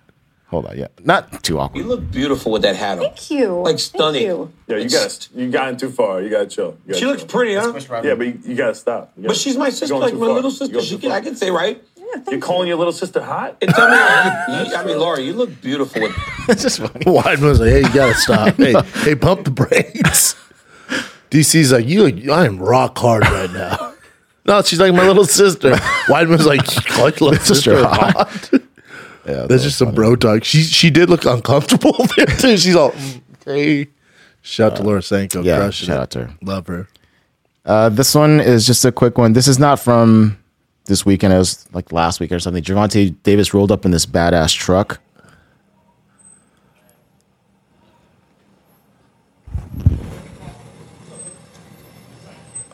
[0.48, 1.78] Hold on, yeah, not too awkward.
[1.80, 3.04] You look beautiful with that hat on.
[3.04, 3.60] Thank you.
[3.62, 4.26] Like stunning.
[4.26, 4.52] Thank you.
[4.66, 6.20] Yeah, you got you gotten too far.
[6.20, 6.66] You got to chill.
[6.86, 7.72] You gotta She looks pretty, huh?
[8.02, 9.12] Yeah, but you, you got to stop.
[9.16, 10.34] You But gotta- she's my sister, like my far.
[10.34, 10.80] little sister.
[10.82, 11.12] She can.
[11.12, 11.80] I can say right.
[12.30, 13.56] You're calling your little sister hot?
[13.62, 13.94] And tell me,
[14.68, 16.14] you, I mean, Laura, you look beautiful with.
[16.48, 17.04] it's just funny.
[17.04, 18.54] Weidman was like, "Hey, you gotta stop.
[18.56, 20.34] hey, hey, pump the brakes."
[21.30, 23.94] DC's like, "You, I am rock hard right now."
[24.46, 25.72] No, she's like my little sister.
[26.08, 28.50] Weidman's like, "Call your little sister Sister hot."
[29.26, 30.44] Yeah, There's just some bro talk.
[30.44, 32.56] She she did look uncomfortable there too.
[32.56, 33.88] She's all, "Mm, "Hey."
[34.42, 35.42] Shout out to Laura Sanko.
[35.42, 36.00] yeah, crushing shout it.
[36.00, 36.34] out to her.
[36.42, 36.88] Love her.
[37.66, 39.34] Uh, this one is just a quick one.
[39.34, 40.38] This is not from
[40.90, 41.32] this weekend.
[41.32, 42.62] It was like last week or something.
[42.62, 45.00] Gervonta Davis rolled up in this badass truck.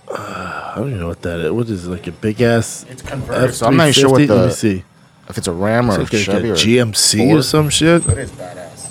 [0.09, 1.53] Uh, I don't even know what that is.
[1.53, 2.85] What is it, like a big ass?
[2.89, 4.35] It's converted, so I'm not even sure what the.
[4.35, 4.85] Let me see.
[5.29, 7.39] if it's a Ram or It's a like a, Chevy or GMC Ford.
[7.39, 8.07] or some shit.
[8.07, 8.91] It is badass.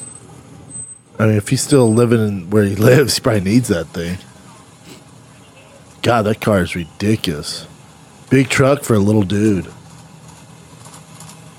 [1.17, 4.17] I mean, if he's still living in where he lives, he probably needs that thing.
[6.01, 7.65] God, that car is ridiculous.
[8.29, 9.67] Big truck for a little dude.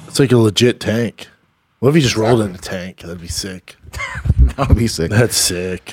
[0.09, 1.29] It's like a legit tank.
[1.79, 3.01] What if he just rolled in a tank?
[3.01, 3.77] That'd be sick.
[4.57, 5.11] That would be sick.
[5.11, 5.93] That's sick.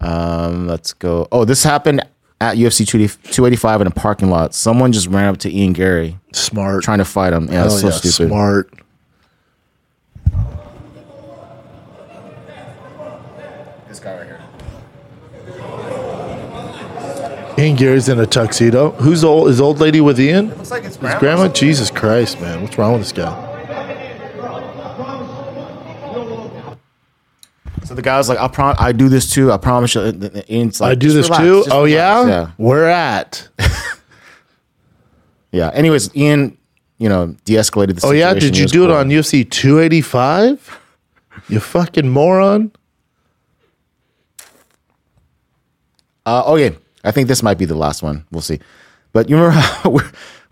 [0.00, 1.28] Um, let's go.
[1.30, 2.00] Oh, this happened
[2.40, 4.54] at UFC 285 in a parking lot.
[4.54, 6.82] Someone just ran up to Ian Garry, Smart.
[6.82, 7.46] trying to fight him.
[7.46, 8.26] Yeah, Hell it's so yeah, stupid.
[8.28, 8.72] Smart.
[13.88, 14.40] This guy right here.
[17.66, 18.92] Ian Garry's in a tuxedo.
[18.92, 19.48] Who's the old?
[19.48, 20.50] Is old lady with Ian?
[20.50, 21.48] Looks like it's His grandma?
[21.48, 22.62] Jesus Christ, man.
[22.62, 23.42] What's wrong with this guy?
[27.84, 29.50] So the guy was like, "I prom- I do this too.
[29.50, 31.58] I promise you." And Ian's like, I do this relax, too?
[31.64, 32.34] just Oh, relax." yeah?
[32.42, 33.48] yeah, Where at?
[35.52, 35.70] yeah.
[35.74, 36.56] Anyways, Ian,
[36.98, 38.18] you know, de-escalated the Oh, situation.
[38.18, 38.34] yeah?
[38.34, 40.80] Did you was do it on UFC 285?
[41.48, 42.70] You fucking moron.
[46.24, 48.24] Uh, okay, I think this might be the last one.
[48.30, 48.58] We'll see.
[49.12, 50.02] But you remember how we-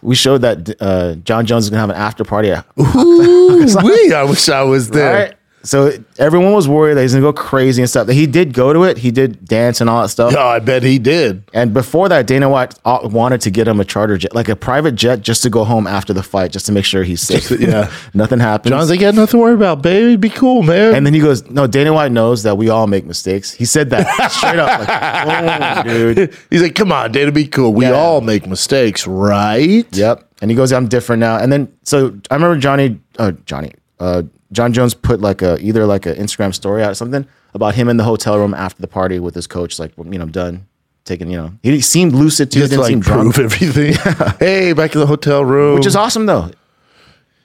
[0.03, 2.51] we showed that uh, Jon Jones is gonna have an after party?
[2.51, 5.15] At, Ooh, wee, I wish I was there.
[5.29, 5.35] right?
[5.65, 8.07] So everyone was worried that he's gonna go crazy and stuff.
[8.09, 8.99] He did go to it.
[8.99, 10.35] He did dance and all that stuff.
[10.37, 11.43] Oh, I bet he did.
[11.55, 14.57] And before that, Dana White uh, wanted to get him a charter jet, like a
[14.57, 17.51] private jet, just to go home after the fight, just to make sure he's safe.
[17.59, 17.91] Yeah.
[18.15, 18.71] nothing happens.
[18.73, 20.17] Jon's like, yeah, nothing to worry about, baby.
[20.17, 20.95] Be cool, man.
[20.95, 23.89] and then he goes, "No, Dana White knows that we all make mistakes." He said
[23.91, 27.73] that straight up, like, "Oh, dude." He's like, come on, Dana, be cool.
[27.73, 27.93] We Yeah.
[27.93, 29.87] all make mistakes, right?
[29.97, 30.29] Yep.
[30.43, 34.23] And he goes, "I'm different now." And then, so I remember Johnny, uh, Johnny, uh,
[34.53, 37.89] Jon Jones put like a either like an Instagram story out or something about him
[37.89, 39.79] in the hotel room after the party with his coach.
[39.79, 40.67] Like, you know, I'm done
[41.05, 41.31] taking.
[41.31, 42.61] You know, he seemed lucid too.
[42.61, 43.95] Just Didn't like seem drunk, prove everything.
[44.41, 45.77] hey, back in the hotel room.
[45.77, 46.51] which is awesome though.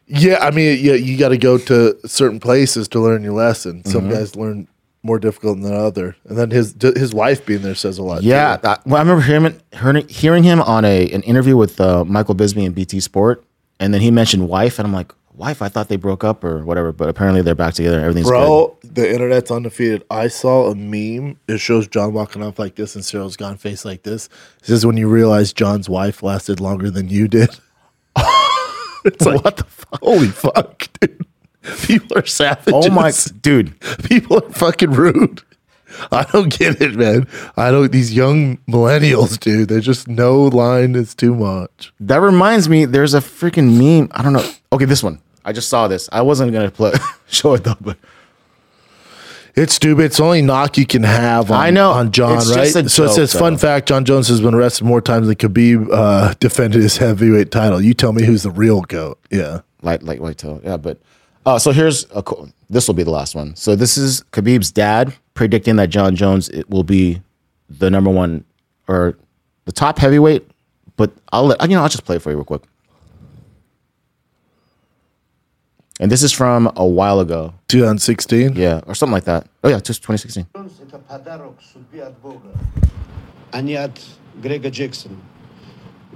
[0.07, 3.85] Yeah, I mean, yeah, you got to go to certain places to learn your lesson.
[3.85, 4.11] Some Mm-hmm.
[4.11, 4.67] guys learn
[5.03, 8.23] more difficult than other, and then his his wife being there says a lot.
[8.23, 12.03] Yeah, that, well, I remember hearing, hearing hearing him on a an interview with uh,
[12.05, 13.43] Michael Bisping and BT Sport,
[13.79, 15.61] and then he mentioned wife, and I'm like, wife?
[15.61, 17.99] I thought they broke up or whatever, but apparently they're back together.
[17.99, 18.31] Everything's good.
[18.31, 20.03] bro, the internet's undefeated.
[20.11, 21.39] I saw a meme.
[21.47, 24.29] It shows Jon walking off like this, and Cyril's gone face like this.
[24.61, 27.49] This is when you realize Jon's wife lasted longer than you did.
[29.05, 30.01] it's like what the fuck?
[30.01, 31.25] Holy fuck, dude!
[31.83, 32.73] People are savage.
[32.73, 33.11] Oh my
[33.41, 35.41] dude, People are fucking rude.
[36.11, 37.27] I don't get it, man.
[37.57, 37.91] I don't.
[37.91, 39.69] These young millennials, dude.
[39.69, 41.93] They just no line is too much.
[41.99, 42.85] that reminds me.
[42.85, 44.09] There's a freaking meme.
[44.11, 44.47] I don't know.
[44.71, 45.19] Okay, this one.
[45.49, 46.07] I just saw this.
[46.11, 46.93] I wasn't gonna play,
[47.27, 47.97] show it though, but
[49.55, 50.05] It's stupid.
[50.05, 51.91] It's the only knock you can have on, I know.
[51.91, 52.71] on Jon, It's right?
[52.71, 55.89] so it joke, says, fun fact Jon Jones has been arrested more times than Khabib
[55.91, 57.81] uh, defended his heavyweight title.
[57.81, 59.17] You tell me who's the real GOAT.
[59.31, 59.61] Yeah.
[59.81, 60.61] light lightweight toe.
[60.63, 60.99] Yeah, but
[61.45, 62.49] uh, so here's a cool.
[62.69, 63.55] This will be the last one.
[63.55, 67.21] So this is Khabib's dad predicting that Jon Jones it will be
[67.69, 68.45] the number one
[68.87, 69.17] or
[69.65, 70.45] the top heavyweight.
[70.95, 71.81] But I'll let you know.
[71.81, 72.61] I'll just play it for you real quick.
[76.00, 77.54] And this is from a while ago.
[77.68, 78.56] 2016.
[78.56, 79.46] Yeah, or something like that.
[79.62, 80.46] Oh yeah, just 2016.
[80.82, 82.50] Это подарок судьбе от Бога,
[83.52, 83.92] а не от
[84.42, 85.16] Грега Джексона.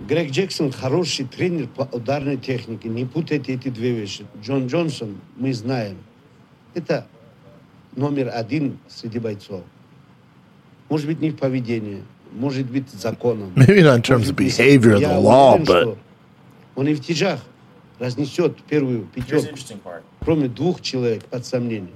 [0.09, 2.89] Грег Джексон хороший тренер по ударной технике.
[2.89, 4.27] Не путайте эти две вещи.
[4.43, 5.99] Джон Джонсон, мы знаем,
[6.75, 7.07] это
[7.97, 9.63] номер один среди бойцов.
[10.89, 13.53] Может быть, не в поведении, может быть, законом.
[13.55, 15.99] Maybe not in terms of behavior of the Я law, уверен, but что
[16.77, 17.41] он и в тяжах
[18.00, 19.56] разнесет первую пятерку,
[20.22, 21.94] кроме двух человек под.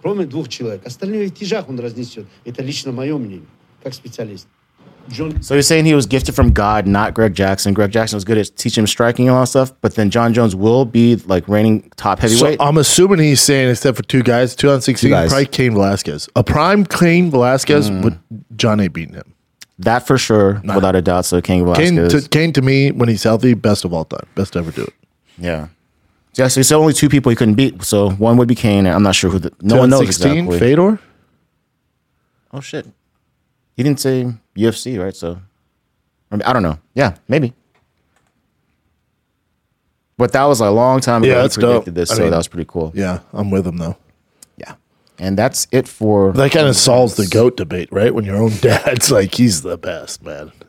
[0.00, 0.86] Кроме двух человек.
[0.86, 1.34] Остальные в
[1.68, 2.26] он разнесет.
[2.44, 3.48] Это лично мое мнение,
[3.82, 4.46] как специалист.
[5.08, 7.74] Jon- so you're saying he was gifted from God, not Greg Jackson.
[7.74, 10.34] Greg Jackson was good at teaching him striking and all that stuff, but then Jon
[10.34, 12.58] Jones will be like reigning top heavyweight.
[12.58, 15.30] So I'm assuming he's saying except for two guys, 2016, two guys.
[15.30, 16.28] probably Cain Velasquez.
[16.34, 18.02] A prime Cain Velasquez, mm.
[18.02, 19.35] but Jon beating him
[19.78, 21.24] that for sure, without a doubt.
[21.24, 22.24] So Cain Velasquez.
[22.24, 24.26] to, Cain to me, when he's healthy, best of all time.
[24.34, 24.94] Best to ever do it.
[25.38, 25.68] Yeah.
[26.34, 27.82] Yeah, so he said only two people he couldn't beat.
[27.82, 30.44] So one would be Cain, and I'm not sure who the no one knows 2016,
[30.44, 30.58] exactly.
[30.58, 30.98] Fedor?
[32.52, 32.86] Oh shit.
[33.76, 35.16] He didn't say UFC, right?
[35.16, 35.40] So
[36.30, 36.78] I, mean, I don't know.
[36.94, 37.54] Yeah, maybe.
[40.18, 41.30] But that was a long time ago.
[41.32, 41.84] Yeah, he that's dope.
[41.84, 42.92] predicted this, I so mean- that was pretty cool.
[42.94, 43.96] Yeah, I'm with him, though.
[45.18, 48.14] And that's it for That kind of solves the GOAT debate, right?
[48.14, 50.52] When your own dad's like, he's the best, man.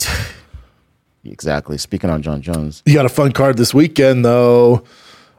[1.26, 1.78] Exactly.
[1.78, 2.82] Speaking on Jon Jones.
[2.86, 4.84] You got a fun card this weekend, though.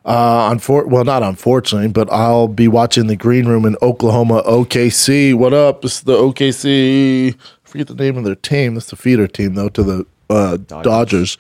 [0.05, 5.35] Uh, unfor- well, not unfortunately, but I'll be watching the Green Room in Oklahoma, OKC.
[5.35, 5.83] What up?
[5.83, 7.35] This is the OKC.
[7.35, 8.75] I forget the name of their team.
[8.75, 11.37] That's the feeder team, though, to the uh, Dodgers.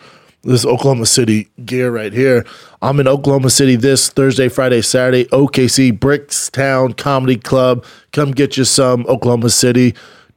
[0.48, 2.46] This Oklahoma City gear right here.
[2.80, 5.26] I'm in Oklahoma City this Thursday, Friday, Saturday.
[5.26, 7.84] OKC Bricktown Comedy Club.
[8.12, 9.94] Come get you some Oklahoma City.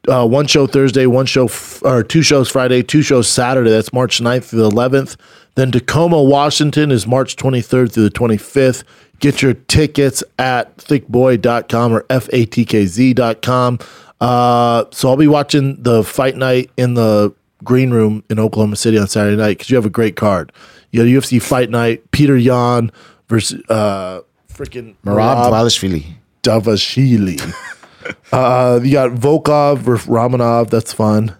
[0.10, 3.70] Uh, one show Thursday, one show f- or two shows Friday, two shows Saturday.
[3.70, 5.16] That's March 9th through the 11th.
[5.56, 8.84] Then Tacoma, Washington is March 23rd through the 25th.
[9.20, 13.80] Get your tickets at thickboy.com or fatkz.com.
[14.20, 17.34] Uh, so I'll be watching the fight night in the
[17.64, 20.52] green room in Oklahoma City on Saturday night because you have a great card.
[20.92, 22.92] You got UFC fight night, Petr Yan
[23.28, 26.06] versus uh, freaking Merab Dvalishvili.
[26.44, 27.40] Davashvili.
[28.32, 30.70] uh, you got Volkov versus Romanov.
[30.70, 31.36] That's fun.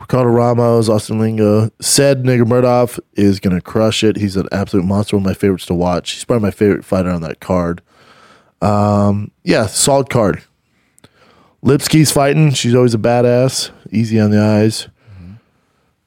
[0.00, 1.70] Ricardo Ramos, Austin Lingo.
[1.80, 4.16] Said Nurmagomedov is going to crush it.
[4.16, 5.16] He's an absolute monster.
[5.16, 6.10] One of my favorites to watch.
[6.10, 7.80] He's probably my favorite fighter on that card.
[8.60, 10.42] Um, yeah, solid card.
[11.64, 12.50] Lipski's fighting.
[12.50, 13.70] She's always a badass.
[13.90, 14.88] Easy on the eyes.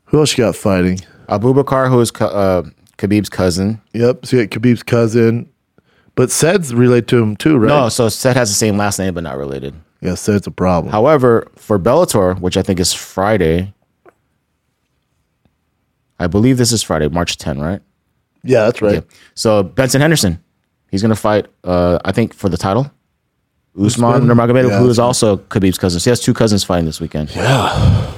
[0.08, 1.00] Who else you got fighting?
[1.30, 2.64] Abubakar, who is uh,
[2.98, 3.82] Khabib's cousin.
[3.94, 4.26] Yep.
[4.26, 5.50] So you got Khabib's cousin.
[6.16, 7.68] But Sed's related to him too, right?
[7.68, 9.76] No, so Seth has the same last name, but not related.
[10.02, 10.92] Yeah, Sed's a problem.
[10.92, 13.74] However, for Bellator, which I think is Friday,
[16.20, 17.82] I believe this is Friday, March 10, right?
[18.44, 19.04] Yeah, that's right.
[19.36, 20.42] So Benson Henderson,
[20.90, 22.90] he's going to fight, uh, I think, for the title.
[23.80, 24.24] Usman?
[24.24, 26.00] Nurmagomedov, Yeah, who is also Khabib's cousin.
[26.00, 27.36] So he has two cousins fighting this weekend.
[27.36, 28.14] Yeah.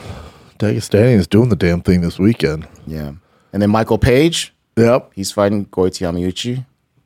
[0.60, 2.68] Dagestani is doing the damn thing this weekend.
[2.86, 3.14] Yeah.
[3.54, 5.12] And then Michael Page, Yep.
[5.16, 6.66] he's fighting Goiti Yamauchi.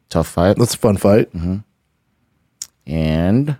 [0.09, 0.57] Tough fight.
[0.57, 1.31] That's a fun fight.
[1.33, 1.57] Mm-hmm.
[2.87, 3.57] And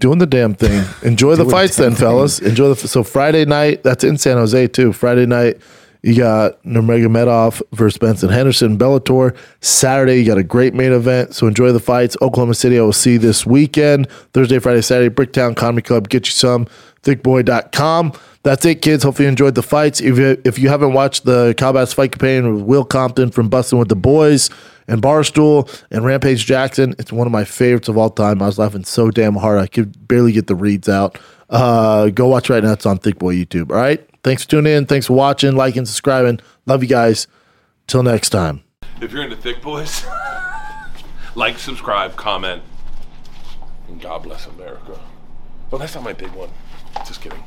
[0.00, 0.84] Doing the damn thing.
[1.04, 2.40] Enjoy the fights then, fellas.
[2.40, 3.84] Enjoy the so Friday night.
[3.84, 4.92] That's in San Jose too.
[4.92, 5.58] Friday night,
[6.02, 9.36] you got Nurmagomedov versus Benson Henderson, Bellator.
[9.60, 11.36] Saturday, you got a great main event.
[11.36, 12.16] So enjoy the fights.
[12.20, 14.10] Oklahoma City, I will see you this weekend.
[14.32, 16.08] Thursday, Friday, Saturday, Bricktown Comedy Club.
[16.08, 16.66] Get you some.
[17.04, 18.12] Thickboy.com.
[18.46, 19.02] That's it, kids.
[19.02, 20.00] Hopefully you enjoyed the fights.
[20.00, 23.76] If you, if you haven't watched the Cowbats fight campaign with Will Compton from Bussin'
[23.76, 24.50] with the Boys
[24.86, 28.40] and Barstool and Rampage Jackson, it's one of my favorites of all time.
[28.40, 31.18] I was laughing so damn hard I could barely get the reads out.
[31.50, 32.70] Uh, go watch right now.
[32.70, 33.72] It's on Thick Boy YouTube.
[33.72, 34.08] All right.
[34.22, 34.86] Thanks for tuning in.
[34.86, 36.38] Thanks for watching, liking, subscribing.
[36.66, 37.26] Love you guys.
[37.88, 38.62] Till next time.
[39.00, 40.06] If you're into thick boys,
[41.34, 42.62] like, subscribe, comment,
[43.88, 45.00] and God bless America.
[45.72, 46.50] Well, that's not my big one.
[47.04, 47.42] Just kidding.